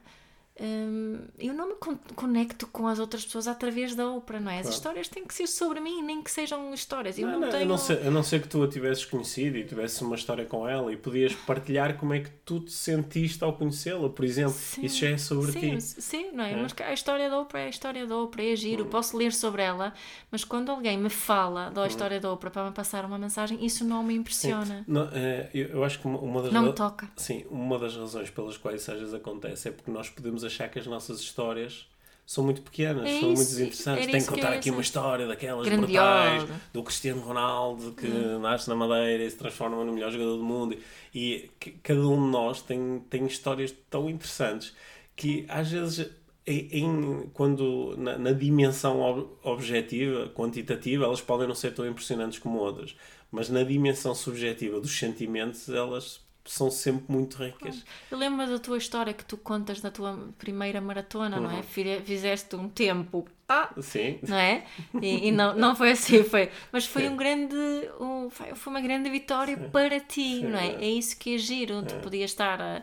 [0.60, 1.74] Hum, eu não me
[2.14, 4.56] conecto com as outras pessoas através da ópera, não é?
[4.56, 4.76] As claro.
[4.76, 7.18] histórias têm que ser sobre mim, nem que sejam histórias.
[7.18, 7.64] Eu não, não, tenho...
[7.64, 10.44] a, não ser, a não ser que tu a tivesses conhecido e tivesses uma história
[10.44, 14.54] com ela e podias partilhar como é que tu te sentiste ao conhecê-la, por exemplo.
[14.54, 15.80] Sim, isso já é sobre sim, ti.
[15.80, 16.52] Sim, não é?
[16.52, 16.56] é?
[16.56, 18.88] Mas a história da ópera é a história da ópera, é giro, hum.
[18.88, 19.92] posso ler sobre ela,
[20.30, 21.86] mas quando alguém me fala da hum.
[21.86, 24.84] história da ópera para me passar uma mensagem, isso não me impressiona.
[24.86, 27.10] Não, é, eu, eu, acho que uma das não me toca.
[27.16, 30.68] Sim, uma das razões pelas quais isso às vezes acontece é porque nós podemos achar
[30.68, 31.86] que as nossas histórias
[32.26, 34.06] são muito pequenas, é são muito desinteressantes.
[34.06, 36.46] Tem que contar que aqui uma história daquelas Grandiosa.
[36.46, 38.40] brutais do Cristiano Ronaldo que hum.
[38.40, 40.76] nasce na Madeira e se transforma no melhor jogador do mundo.
[41.14, 44.74] E que, cada um de nós tem, tem histórias tão interessantes
[45.14, 46.10] que às vezes
[46.46, 52.58] em, quando na, na dimensão ob, objetiva, quantitativa, elas podem não ser tão impressionantes como
[52.58, 52.94] outras,
[53.30, 57.84] mas na dimensão subjetiva dos sentimentos, elas são sempre muito ricas.
[58.10, 61.44] Eu lembro da tua história que tu contas da tua primeira maratona, uhum.
[61.44, 61.56] não é?
[61.56, 62.02] Uhum.
[62.04, 63.26] Fizeste um tempo.
[63.80, 64.18] Sim.
[64.26, 64.64] Não é?
[65.00, 66.50] E, e, não, não foi assim, foi.
[66.72, 67.08] Mas foi Sim.
[67.08, 67.56] um grande.
[68.00, 69.68] Um, foi uma grande vitória Sim.
[69.70, 70.74] para ti, não é?
[70.76, 71.78] É isso que é giro.
[71.78, 71.82] É.
[71.82, 72.82] Tu podias estar a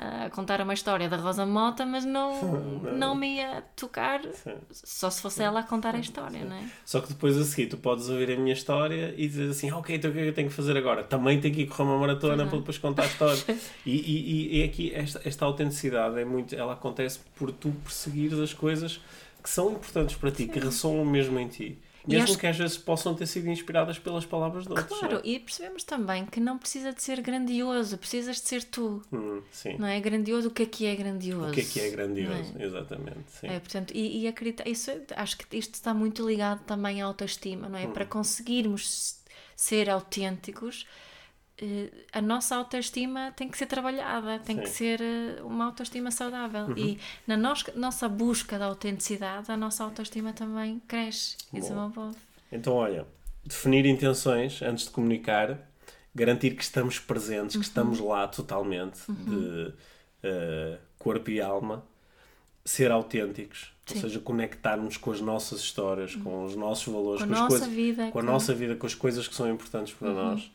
[0.00, 2.40] a contar uma história da Rosa Mota, mas não,
[2.82, 2.96] não.
[2.96, 4.54] não me ia tocar Sim.
[4.70, 6.46] só se fosse ela a contar a história, Sim.
[6.46, 6.64] não é?
[6.86, 9.94] Só que depois a seguir tu podes ouvir a minha história e dizer assim, ok,
[9.94, 11.04] então o que é que eu tenho que fazer agora?
[11.04, 13.42] Também tenho que ir correr uma maratona para depois contar a história.
[13.84, 18.54] e, e, e aqui esta, esta autenticidade é muito, ela acontece por tu perseguires as
[18.54, 19.00] coisas
[19.42, 20.48] que são importantes para ti, Sim.
[20.48, 21.78] que ressoam mesmo em ti.
[22.06, 22.38] Mesmo acho...
[22.38, 24.98] que às vezes possam ter sido inspiradas pelas palavras de outros.
[24.98, 25.20] Claro, é?
[25.24, 29.02] e percebemos também que não precisa de ser grandioso, precisas de ser tu.
[29.12, 29.76] Hum, sim.
[29.78, 31.50] Não é grandioso, o que é que é grandioso?
[31.50, 32.64] O que é que é grandioso, é?
[32.64, 33.24] exatamente.
[33.28, 33.46] Sim.
[33.48, 37.68] É, portanto, e, e acredita, isso, acho que isto está muito ligado também à autoestima,
[37.68, 37.86] não é?
[37.86, 37.92] Hum.
[37.92, 39.20] Para conseguirmos
[39.54, 40.86] ser autênticos,
[42.12, 44.62] a nossa autoestima tem que ser trabalhada, tem Sim.
[44.62, 46.66] que ser eh, uma autoestima saudável.
[46.66, 46.76] Uhum.
[46.76, 51.36] E na nos, nossa busca da autenticidade, a nossa autoestima também cresce.
[51.52, 52.12] Isso é uma boa.
[52.50, 53.06] Então, olha,
[53.44, 55.58] definir intenções antes de comunicar,
[56.14, 57.60] garantir que estamos presentes, uhum.
[57.60, 59.14] que estamos lá totalmente, uhum.
[59.14, 61.84] de uh, corpo e alma,
[62.64, 63.96] ser autênticos, Sim.
[63.96, 67.68] ou seja, conectarmos com as nossas histórias, com os nossos valores, com, com a nossa
[67.68, 70.14] vida, com, com a nossa vida, com as coisas que são importantes para uhum.
[70.14, 70.50] nós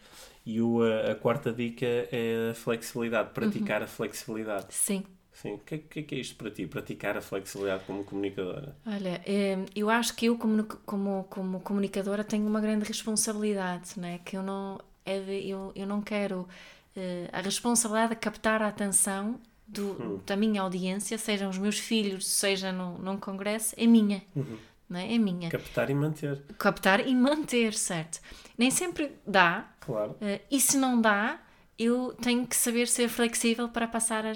[0.46, 3.86] e o, a, quarta dica é a flexibilidade, praticar uhum.
[3.86, 4.68] a flexibilidade.
[4.70, 5.04] Sim.
[5.34, 5.54] Sim.
[5.54, 8.74] O que, é, que, é, que é isto para ti, praticar a flexibilidade como comunicadora?
[8.86, 14.22] Olha, eh, eu acho que eu, como, como, como comunicadora, tenho uma grande responsabilidade, né?
[14.24, 16.48] que eu não, é eu, eu não quero
[16.96, 20.20] eh, a responsabilidade de captar a atenção do, hum.
[20.26, 24.24] da minha audiência, sejam os meus filhos, seja no, num congresso, é minha.
[24.34, 24.58] Uhum
[24.90, 25.14] não é?
[25.14, 25.50] É minha.
[25.50, 26.42] Captar e manter.
[26.58, 28.20] Captar e manter, certo.
[28.58, 29.70] Nem sempre dá.
[29.86, 30.12] Claro.
[30.12, 31.40] Uh, e se não dá,
[31.78, 34.32] eu tenho que saber ser flexível para passar a,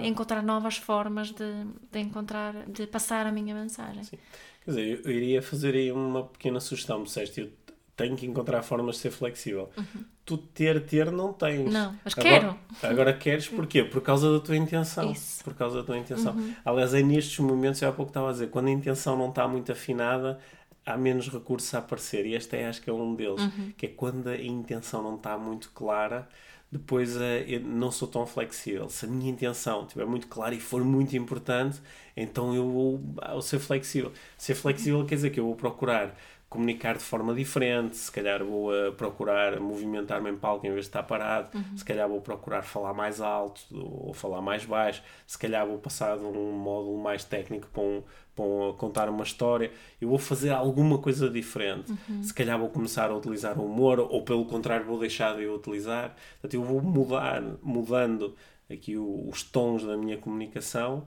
[0.00, 4.04] a encontrar novas formas de, de, encontrar, de passar a minha mensagem.
[4.04, 4.18] Sim.
[4.64, 7.02] Quer dizer, eu iria fazer aí uma pequena sugestão.
[7.02, 7.50] Disseste, eu
[7.96, 9.68] tenho que encontrar formas de ser flexível.
[9.76, 10.04] Uhum.
[10.24, 11.72] Tu ter, ter, não tens.
[11.72, 12.56] Não, mas agora, quero.
[12.82, 13.82] Agora queres porquê?
[13.82, 15.10] Por causa da tua intenção.
[15.10, 15.42] Isso.
[15.42, 16.36] Por causa da tua intenção.
[16.64, 19.48] Aliás, é nestes momentos, eu há pouco estava a dizer, quando a intenção não está
[19.48, 20.38] muito afinada,
[20.84, 22.26] há menos recursos a aparecer.
[22.26, 23.42] E este é, acho que é um deles.
[23.76, 26.28] Que é quando a intenção não está muito clara,
[26.70, 28.88] depois eh, eu não sou tão flexível.
[28.88, 31.80] Se a minha intenção estiver muito clara e for muito importante,
[32.16, 34.12] então eu vou, ah, vou ser flexível.
[34.36, 36.14] Ser flexível quer dizer que eu vou procurar
[36.50, 40.88] comunicar de forma diferente, se calhar vou uh, procurar movimentar-me em palco em vez de
[40.88, 45.64] estar parado, se calhar vou procurar falar mais alto ou falar mais baixo, se calhar
[45.64, 48.02] vou passar de um módulo mais técnico para, um,
[48.40, 51.92] um, contar uma história, eu vou fazer alguma coisa diferente.
[52.22, 56.14] Se calhar vou começar a utilizar o humor ou pelo contrário vou deixar de utilizar.
[56.40, 58.34] Portanto, eu vou mudar, mudando
[58.70, 61.06] aqui o, os tons da minha comunicação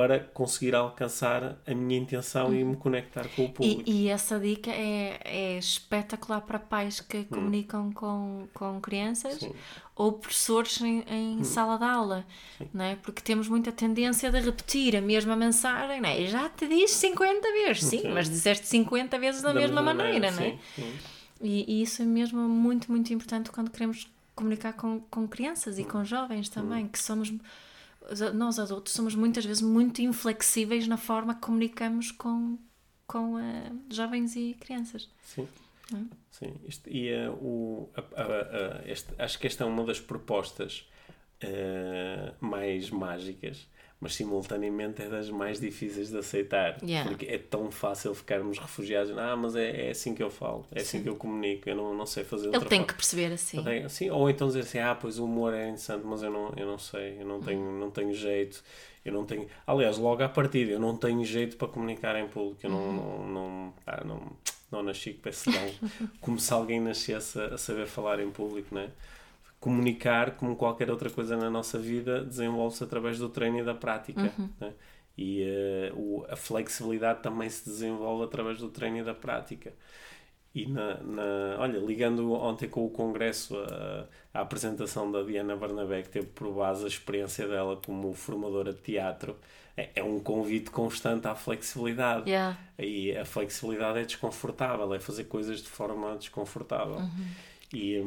[0.00, 3.82] para conseguir alcançar a minha intenção e me conectar com o público.
[3.84, 7.04] E, e essa dica é, é espetacular para pais Hum.
[7.06, 9.46] que comunicam com, com crianças
[9.94, 12.24] ou professores em, em sala de aula,
[12.72, 12.96] não é?
[12.96, 16.24] Porque temos muita tendência de repetir a mesma mensagem, não é?
[16.24, 18.08] Já te disse 50 vezes, sim, Sim.
[18.08, 20.52] mas disseste 50 vezes da, mesma, maneira, não é?
[20.52, 20.92] sim, sim.
[21.42, 25.82] E, e isso é mesmo muito, muito importante quando queremos comunicar com, com crianças Hum.
[25.82, 27.30] e com jovens também, que somos
[28.34, 32.58] nós adultos somos muitas vezes muito inflexíveis na forma que comunicamos com,
[33.06, 35.08] com eh, jovens e crianças.
[35.24, 35.46] Sim.
[36.30, 36.54] Sim.
[36.66, 38.24] Isto, e eh, o, a- a-
[38.78, 40.88] a- este- acho que esta é uma das propostas
[41.40, 43.66] eh, mais mágicas,
[44.00, 46.78] mas simultaneamente é das mais difíceis de aceitar.
[46.82, 47.08] Yeah.
[47.08, 49.16] Porque é tão fácil ficarmos refugiados.
[49.18, 51.94] Ah, mas é, é assim que eu falo, é assim que eu comunico, eu não,
[51.94, 52.86] não sei fazer de Ele outra tem forma.
[52.88, 53.62] que perceber assim.
[53.62, 56.52] Tenho- sim, ou então dizer assim, ah, pois o humor é interessante, mas eu não,
[56.56, 58.62] eu não sei, eu não tenho, não tenho jeito,
[59.04, 59.46] eu não tenho...
[59.66, 63.26] Aliás, logo à partida, eu não tenho jeito para comunicar em público, eu não, não,
[63.28, 64.32] não, ah, não,
[64.72, 65.70] não nasci com esse dom,
[66.22, 68.88] como se alguém nascesse a, a saber falar em público, não é?
[69.60, 74.34] Comunicar, como qualquer outra coisa na nossa vida, desenvolve-se através do treino e da prática,
[74.60, 74.74] né?
[75.18, 79.74] E eh, o, a flexibilidade também se desenvolve através do treino e da prática.
[80.54, 86.02] E na, na- olha, ligando ontem com o congresso a, a apresentação da Diana Barnabé,
[86.02, 89.36] que teve por base a experiência dela como formadora de teatro,
[89.76, 92.28] é, é um convite constante à flexibilidade.
[92.30, 92.58] Yeah.
[92.78, 97.04] E a flexibilidade é desconfortável, é fazer coisas de forma desconfortável.
[97.72, 98.02] E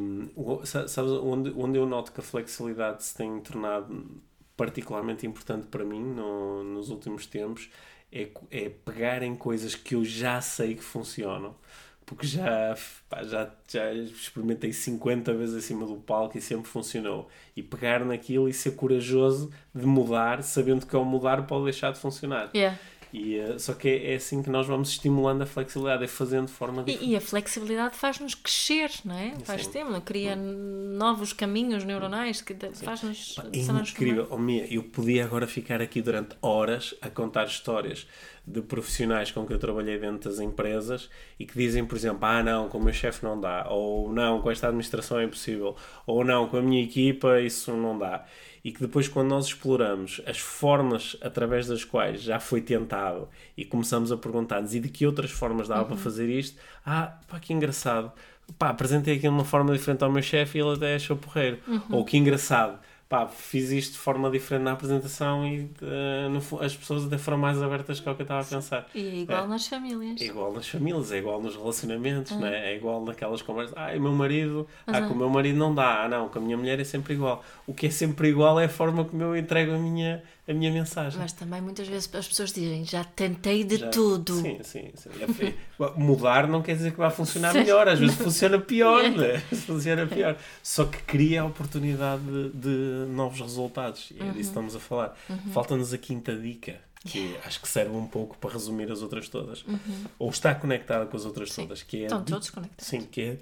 [0.65, 4.21] sa- sabes onde, onde eu noto que a flexibilidade se tem tornado
[4.58, 7.69] particularmente importante para mim no- nos últimos tempos
[8.12, 11.56] é, é pegar em coisas que eu já sei que funcionam.
[12.06, 12.76] Porque já,
[13.10, 17.30] pá, já, já experimentei 50 vezes acima do palco e sempre funcionou.
[17.56, 21.99] E pegar naquilo e ser corajoso de mudar, sabendo que ao mudar pode deixar de
[21.99, 22.52] funcionar.
[22.54, 22.78] Yeah.
[23.13, 26.47] E, eh, só que é, é assim que nós vamos estimulando a flexibilidade, é fazendo
[26.47, 27.08] de forma diferente.
[27.08, 29.34] E, e a flexibilidade faz-nos crescer, não é?
[29.43, 34.28] Faz tempo, cria novos caminhos neuronais que faz-nos É incrível.
[34.32, 38.08] Oh, Mia, eu podia agora ficar aqui durante horas a contar histórias
[38.45, 42.41] de profissionais com que eu trabalhei dentro das empresas e que dizem, por exemplo, ah
[42.41, 46.26] não, com o meu chefe não dá, ou não, com esta administração é impossível, ou
[46.26, 48.26] não, com a minha equipa isso não dá.
[48.63, 53.65] E que depois, quando nós exploramos as formas através das quais já foi tentado e
[53.65, 57.52] começamos a perguntar-nos e de que outras formas dava para fazer isto, ah, pá, que
[57.52, 58.12] engraçado.
[58.58, 61.60] Pá, apresentei aquilo de uma forma diferente ao meu chefe e ele até achou porreiro.
[61.89, 62.80] Ou que engraçado
[63.13, 67.38] pá, fiz isto de forma diferente na apresentação e eh, no as pessoas até foram
[67.38, 68.88] mais abertas que o que eu estava a pensar.
[68.95, 70.19] E é igual nas famílias.
[70.19, 72.38] É igual nas famílias, é igual nos relacionamentos, Ah.
[72.38, 72.71] né?
[72.71, 73.76] é igual naquelas conversas.
[73.78, 76.41] Ah, o meu marido, ah, com o meu marido não dá, ah, não, com a
[76.41, 77.43] minha mulher é sempre igual.
[77.67, 80.71] O que é sempre igual é a forma como eu entrego a minha, a minha
[80.71, 81.17] mensagem.
[81.19, 84.36] Mas também muitas vezes as pessoas dizem já tentei de Já- tudo.
[84.41, 85.10] Sim, sim, sim.
[85.95, 87.60] Mudar não quer dizer que vai funcionar Sim.
[87.60, 89.39] melhor, às vezes funciona pior, né?
[89.39, 90.38] funciona pior.
[90.62, 94.12] Só que cria a oportunidade de, de novos resultados.
[94.12, 95.17] E é disso que estamos a falar.
[95.53, 96.75] Falta-nos a quinta dica,
[97.06, 99.63] que acho que serve um pouco para resumir as outras todas.
[100.19, 102.86] Ou está conectada com as outras todas, que é Estão todos conectados.
[102.86, 103.38] Sim, que é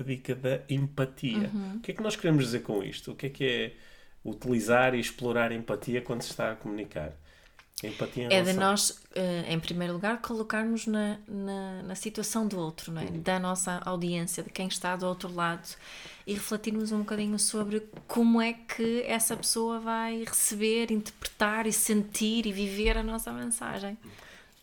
[0.00, 1.50] a dica da empatia.
[1.52, 1.76] Uhum.
[1.76, 3.12] O que é que nós queremos dizer com isto?
[3.12, 3.72] O que é que é
[4.24, 7.12] utilizar e explorar a empatia quando se está a comunicar?
[7.82, 12.46] A empatia em É de nós, eh, em primeiro lugar, colocarmos na, na, na situação
[12.46, 13.06] do outro, não é?
[13.06, 13.22] Uhum.
[13.22, 15.66] da nossa audiência, de quem está do outro lado,
[16.26, 22.46] e refletirmos um bocadinho sobre como é que essa pessoa vai receber, interpretar e sentir
[22.46, 23.96] e viver a nossa mensagem.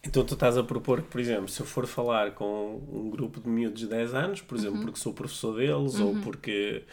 [0.03, 3.41] Então tu estás a propor que, por exemplo, se eu for falar com um grupo
[3.41, 6.83] de miúdos de 10 anos, por exemplo, porque sou professor deles ou porque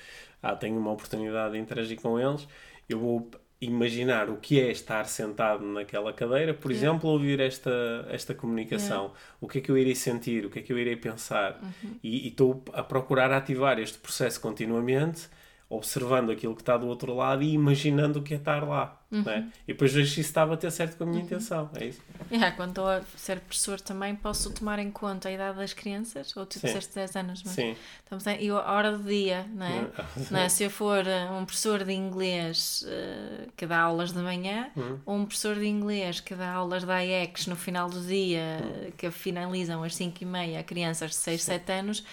[0.45, 2.47] ah, tenho uma oportunidade de interagir com eles,
[2.89, 3.31] eu vou
[3.61, 6.89] imaginar o que é estar sentado naquela cadeira, por yeah.
[6.89, 9.05] exemplo, ouvir esta, esta comunicação.
[9.05, 9.19] Yeah.
[9.41, 11.59] O que é que eu irei sentir, o que é que eu irei pensar.
[11.63, 11.97] Uhum.
[12.03, 15.29] E estou a procurar ativar este processo continuamente
[15.77, 19.01] observando aquilo que está do outro lado e imaginando o que é estar lá.
[19.11, 19.23] Uhum.
[19.23, 19.49] Né?
[19.69, 21.27] E depois vejo se isso estava a ter certo com a minha uhum.
[21.27, 21.71] intenção.
[21.75, 22.01] É isso.
[22.33, 26.37] Yeah, quando estou a ser professor também posso tomar em conta a idade das crianças,
[26.37, 27.77] ou tu disseste 10 anos, mas Sim.
[28.03, 29.87] Estamos em, e a hora do dia, não é?
[30.31, 30.49] não é?
[30.51, 34.99] Se eu for eh, um professor de inglês uh, que dá aulas de manhã, uhum.
[35.07, 38.91] ou um professor de inglês que dá aulas da IEX no final do dia, uhum.
[38.97, 41.47] que finalizam às 5 e meia, crianças de 6, Sim.
[41.53, 42.05] 7 anos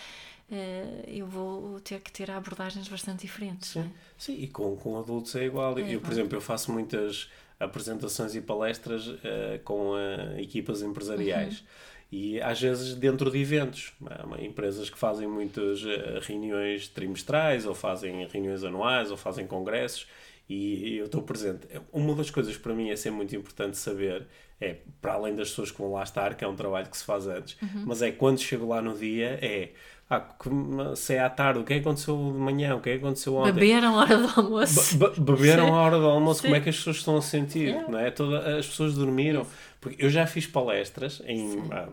[1.07, 3.69] eu vou ter que ter abordagens bastante diferentes.
[3.69, 5.77] Sim, Sim e com, com adultos é igual.
[5.79, 7.29] É eu, por exemplo, eu faço muitas
[7.59, 9.19] apresentações e palestras uh,
[9.63, 11.59] com uh, equipas empresariais.
[11.59, 11.65] Uhum.
[12.11, 13.93] E às vezes dentro de eventos,
[14.41, 15.81] empresas que fazem muitas
[16.23, 20.07] reuniões trimestrais, ou fazem reuniões anuais, ou fazem congressos,
[20.49, 21.65] e eu estou presente.
[21.93, 24.27] Uma das coisas para mim é ser muito importante saber
[24.59, 27.03] é, para além das pessoas que vão lá estar, que é um trabalho que se
[27.03, 27.83] faz antes, uhum.
[27.85, 29.71] mas é quando chego lá no dia, é
[30.13, 32.97] ah, se é à tarde, o que é que aconteceu de manhã, o que é
[32.97, 33.53] que aconteceu ontem.
[33.53, 34.97] Beberam a hora do almoço.
[34.97, 36.47] Be beberam a hora do almoço, Sim.
[36.47, 37.89] como é que as pessoas estão a sentir, yeah.
[37.89, 38.11] não é?
[38.11, 39.47] Toda, as pessoas dormiram.
[39.79, 41.87] Porque eu já fiz palestras, em, ah,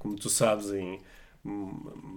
[0.00, 0.98] como tu sabes, em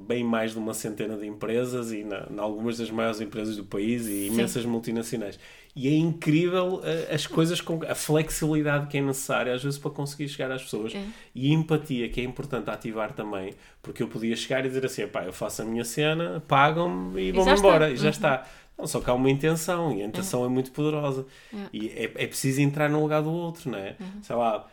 [0.05, 3.63] bem mais de uma centena de empresas e na, em algumas das maiores empresas do
[3.63, 4.69] país e imensas Sim.
[4.69, 5.39] multinacionais
[5.73, 9.91] e é incrível uh, as coisas com a flexibilidade que é necessária às vezes para
[9.91, 11.01] conseguir chegar às pessoas é.
[11.33, 15.07] e a empatia que é importante ativar também porque eu podia chegar e dizer assim
[15.07, 18.09] pá, eu faço a minha cena, pagam-me e, e vou-me embora e já uhum.
[18.09, 18.45] está
[18.77, 21.57] não, só que há uma intenção e a intenção é, é muito poderosa é.
[21.71, 23.95] e é, é preciso entrar no lugar do outro não é?
[23.99, 24.21] Uhum.
[24.21, 24.67] sei lá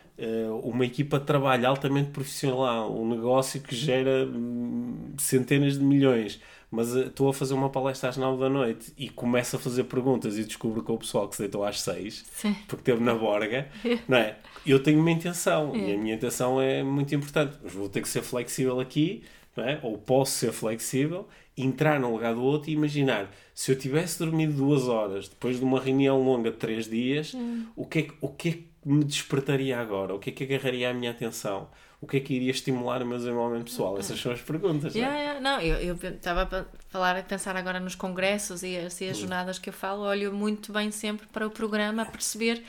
[0.63, 6.39] uma equipa de trabalho altamente profissional um negócio que gera hum, centenas de milhões
[6.71, 9.83] mas eh, estou a fazer uma palestra às 9 da noite e começo a fazer
[9.83, 12.55] perguntas e descubro que o pessoal que se deitou às 6, Sim.
[12.67, 13.67] porque esteve na borga,
[14.07, 14.37] não é?
[14.65, 15.89] Eu tenho uma intenção é.
[15.89, 19.23] e a minha intenção é muito importante, mas vou ter que ser flexível aqui,
[19.55, 19.79] não é?
[19.83, 24.53] Ou posso ser flexível, entrar no lugar do outro e imaginar se eu tivesse dormido
[24.53, 27.65] duas horas depois de uma reunião longa de três dias, hum.
[27.75, 30.13] o, que é, o que é que me despertaria agora?
[30.13, 31.69] O que é que agarraria a minha atenção?
[32.01, 33.97] o que é que iria estimular o meu desenvolvimento pessoal?
[33.99, 34.95] Essas são as perguntas.
[34.95, 35.63] Yeah, não, é?
[35.63, 35.85] yeah.
[35.85, 39.69] não eu estava a falar, a pensar agora nos congressos e assim, as jornadas que
[39.69, 42.63] eu falo, olho muito bem sempre para o programa a perceber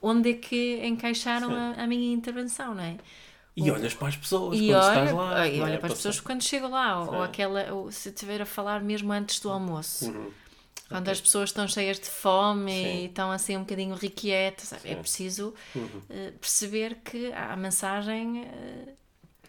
[0.00, 2.96] onde é que encaixaram a, a, minha intervenção, não é?
[3.56, 5.48] E olhas para as pessoas e quando olha, estás lá.
[5.48, 5.76] E olha é?
[5.78, 9.10] para as pessoas quando chegam lá, ou, ou aquela, ou se estiver a falar mesmo
[9.12, 10.06] antes do almoço.
[10.06, 10.30] Uhum.
[10.90, 11.12] Quando okay.
[11.12, 13.02] as pessoas estão cheias de fome Sim.
[13.02, 15.84] e estão assim um bocadinho requietas, é preciso uhum.
[15.84, 18.92] uh, perceber que a mensagem uh,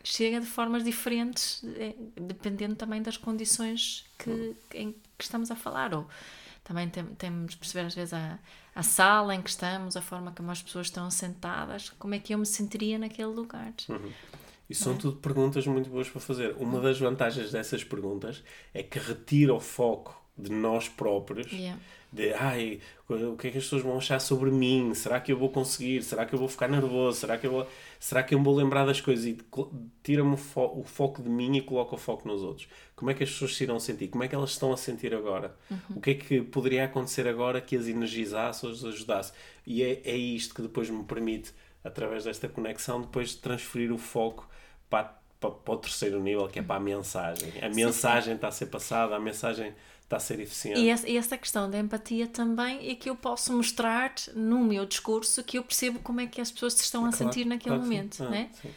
[0.03, 4.55] chega de formas diferentes, uh, dependendo também das condições que, uhum.
[4.75, 5.95] em que estamos a falar.
[5.95, 6.07] Ou
[6.63, 8.37] também tem, temos de perceber às vezes a,
[8.75, 12.35] a sala em que estamos, a forma como as pessoas estão sentadas, como é que
[12.35, 13.73] eu me sentiria naquele lugar.
[13.89, 14.11] Uhum.
[14.69, 14.97] E são é?
[14.97, 16.55] tudo perguntas muito boas para fazer.
[16.59, 18.43] Uma das vantagens dessas perguntas
[18.75, 21.51] é que retira o foco de nós próprios.
[21.51, 21.79] Yeah.
[22.11, 24.93] De, ai, o que é que as pessoas vão achar sobre mim?
[24.93, 26.03] Será que eu vou conseguir?
[26.03, 27.19] Será que eu vou ficar nervoso?
[27.19, 27.67] Será que eu vou,
[27.99, 29.25] será que eu vou lembrar das coisas?
[29.25, 29.37] E
[30.03, 32.67] tira-me o, fo o, foco de mim e coloca o foco nos outros.
[32.97, 34.09] Como é que as pessoas se irão sentir?
[34.09, 35.55] Como é que elas estão a sentir agora?
[35.69, 35.77] Uhum.
[35.95, 39.31] O que é que poderia acontecer agora que as energizasse ou as ajudasse?
[39.65, 44.49] E é, é isto que depois me permite, através desta conexão, depois transferir o foco
[44.89, 47.53] para, para, para o terceiro nível, que é para a mensagem.
[47.61, 48.35] A mensagem sim, sim.
[48.35, 49.73] está a ser passada, a mensagem
[50.11, 50.79] está a ser eficiente.
[50.79, 54.85] E essa, e essa questão da empatia também é que eu posso mostrar no meu
[54.85, 57.83] discurso que eu percebo como é que as pessoas se estão a sentir naquele claro,
[57.83, 58.29] momento, sim.
[58.29, 58.49] né?
[58.61, 58.69] Sim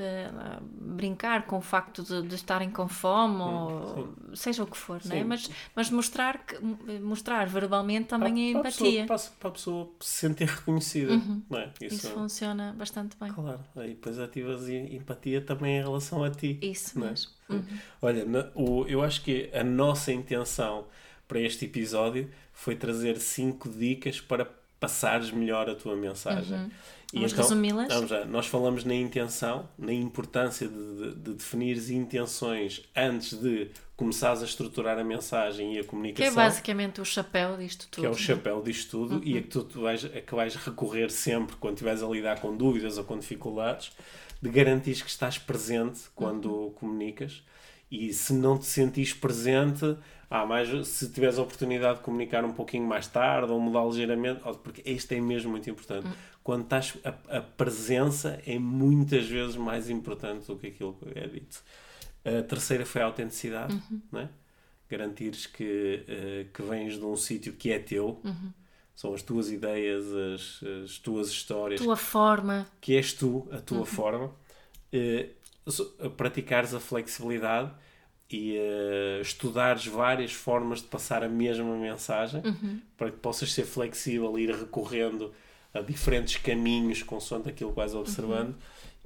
[0.00, 5.00] uh, brincar com o facto de, de estarem com fome ou seja o que for,
[5.04, 5.24] né?
[5.24, 6.58] mas, mas mostrar, que,
[7.00, 9.06] mostrar verbalmente também para, a empatia.
[9.06, 11.12] Para a, pessoa, para a pessoa se sentir reconhecida.
[11.12, 11.42] Uhum.
[11.52, 11.70] É?
[11.80, 13.32] Isso, Isso, funciona bastante bem.
[13.32, 16.58] Claro, aí depois ativas empatia também em relação a ti.
[16.62, 17.08] Isso é?
[17.08, 17.30] mesmo.
[17.48, 17.64] Uhum.
[18.02, 20.86] Olha, na, o, eu acho que a nossa intenção
[21.26, 24.46] para este episódio foi trazer cinco dicas para
[24.80, 26.56] passares melhor a tua mensagem.
[26.56, 26.70] Uhum.
[27.12, 27.88] E vamos então, resumi-las?
[27.88, 28.24] Vamos já.
[28.26, 34.44] Nós falamos na intenção, na importância de, de, de definir intenções antes de começares a
[34.44, 36.32] estruturar a mensagem e a comunicação.
[36.32, 38.02] Que é basicamente o chapéu disto tudo.
[38.02, 39.22] Que é o chapéu disto tudo uhum.
[39.24, 42.40] e é que tu, tu vais, é que vais recorrer sempre quando estiveres a lidar
[42.40, 43.90] com dúvidas ou com dificuldades,
[44.40, 46.70] de garantir que estás presente quando uhum.
[46.70, 47.42] comunicas
[47.90, 49.96] e se não te sentires presente,
[50.30, 54.42] ah, mas se tiveres a oportunidade de comunicar um pouquinho mais tarde ou mudar ligeiramente,
[54.62, 56.06] porque este é mesmo muito importante.
[56.06, 61.18] Uhum quando estás a, a, presença é muitas vezes mais importante do que aquilo que
[61.18, 61.62] é dito.
[62.24, 64.00] A terceira foi a autenticidade, uhum.
[64.10, 64.30] né?
[64.88, 68.50] garantires que, uh, que vens de um sítio que é teu, uhum.
[68.96, 72.66] são as tuas ideias, as, as tuas histórias, Tua forma.
[72.80, 74.34] que és tu, a tua forma,
[74.90, 75.28] eh,
[75.66, 77.70] so- praticares a flexibilidade
[78.30, 82.40] e eh, estudares várias formas de passar a mesma mensagem
[82.96, 85.30] para que possas ser flexível e ir recorrendo
[85.74, 88.54] a diferentes caminhos consoante aquilo que vais observando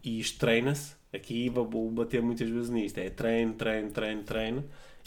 [0.02, 0.94] e isto treina-se.
[1.12, 4.64] Aqui vou bater muitas vezes nisto: é treino, treino, treino, treino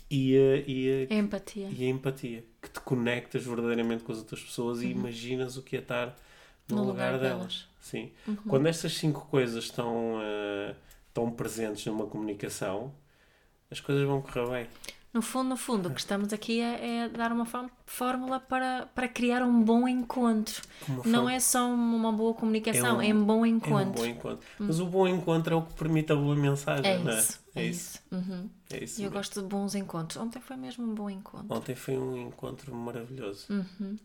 [0.09, 1.67] e, eh, e, eh, É empatia.
[1.71, 5.75] e a empatia, que te conectas verdadeiramente com as outras pessoas e imaginas o que
[5.75, 6.15] é estar
[6.69, 7.37] no, No lugar, lugar delas.
[7.39, 7.67] delas.
[7.81, 8.11] Sim.
[8.47, 10.75] Quando estas cinco coisas estão, eh,
[11.07, 12.91] estão presentes numa comunicação,
[13.71, 14.67] as coisas vão correr bem.
[15.15, 18.85] No fundo, no fundo, o que estamos aqui é, é dar uma fórm- fórmula para,
[18.93, 20.61] para criar um bom encontro.
[20.89, 23.45] Uma Não forma- é só uma boa comunicação, É é um- um, bom É um
[23.45, 23.93] encontro.
[23.93, 24.45] bom encontro.
[24.59, 27.17] Mas o bom encontro é o que permite a boa mensagem, É não é?
[27.19, 27.99] isso, é isso.
[28.11, 28.49] Uhum.
[28.69, 29.17] É isso E eu mesmo.
[29.17, 30.21] gosto de bons encontros.
[30.21, 31.47] Ontem foi mesmo um bom encontro.
[31.55, 33.45] Ontem foi um encontro maravilhoso.
[33.49, 33.97] Uhum.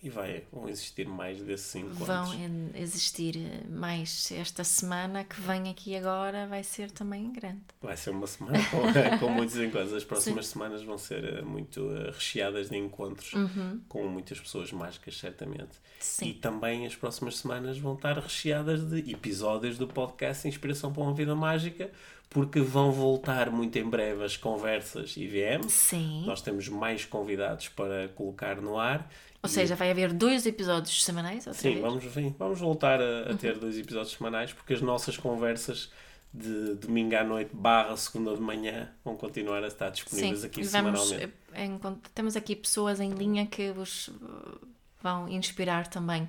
[0.00, 0.06] Sim.
[0.06, 2.06] E vai, vão existir mais desses encontros.
[2.06, 7.62] Vão existir eh, mais esta semana que vem aqui agora, vai ser também grande.
[7.82, 8.78] Vai ser uma semana com,
[9.18, 9.92] com muitos encontros.
[9.92, 13.32] As próximas semanas vão ser eh, muito eh, recheadas de encontros
[13.88, 15.62] com muitas pessoas mágicas, certamente.
[15.62, 15.88] Uhum.
[16.00, 16.28] Sim.
[16.28, 21.12] E também as próximas semanas vão estar recheadas de episódios do podcast Inspiração para uma
[21.12, 21.90] Vida Mágica,
[22.30, 25.68] porque vão voltar muito em breve as conversas IVM.
[25.68, 26.24] Sim.
[26.26, 29.10] Nós temos mais convidados para colocar no ar.
[29.42, 31.80] Ou seja, vai haver dois episódios semanais, Sim, vez?
[31.80, 35.90] vamos, sim, vamos voltar a, a ter dois episódios semanais porque as nossas conversas
[36.34, 40.64] de domingo à noite barra segunda de manhã vão continuar a estar disponíveis aqui e
[40.64, 41.34] vamos, semanalmente.
[41.54, 44.66] eh, temos aqui pessoas em linha que vos eh,
[45.02, 46.28] vão inspirar também,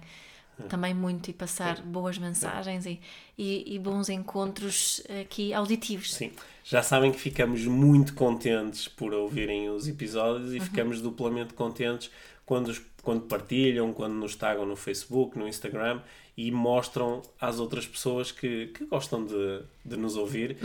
[0.69, 3.01] também muito e passar boas mensagens e,
[3.37, 6.13] e, e bons encontros aqui auditivos.
[6.13, 6.31] Sim,
[6.63, 12.09] já sabem que ficamos muito contentes por ouvirem os episódios e ficamos duplamente contentes
[12.45, 16.01] quando, os- quando partilham, quando nos tagam no Facebook, no Instagram
[16.37, 20.57] e mostram às outras pessoas que, que gostam de, de nos ouvir,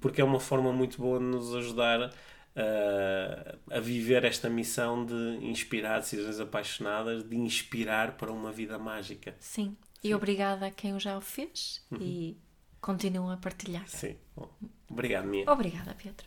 [0.00, 2.10] porque é uma forma muito boa de nos ajudar
[2.54, 9.34] a, a viver esta missão de inspirar decisões apaixonadas, de inspirar para uma vida mágica.
[9.40, 9.74] Sim.
[10.04, 11.98] E obrigada a quem o já o fez Uhum.
[12.00, 12.36] e
[12.80, 13.86] continuam a partilhar.
[13.88, 14.16] Sim,
[14.90, 15.44] obrigado, Mia.
[15.50, 16.26] Obrigada, Pedro.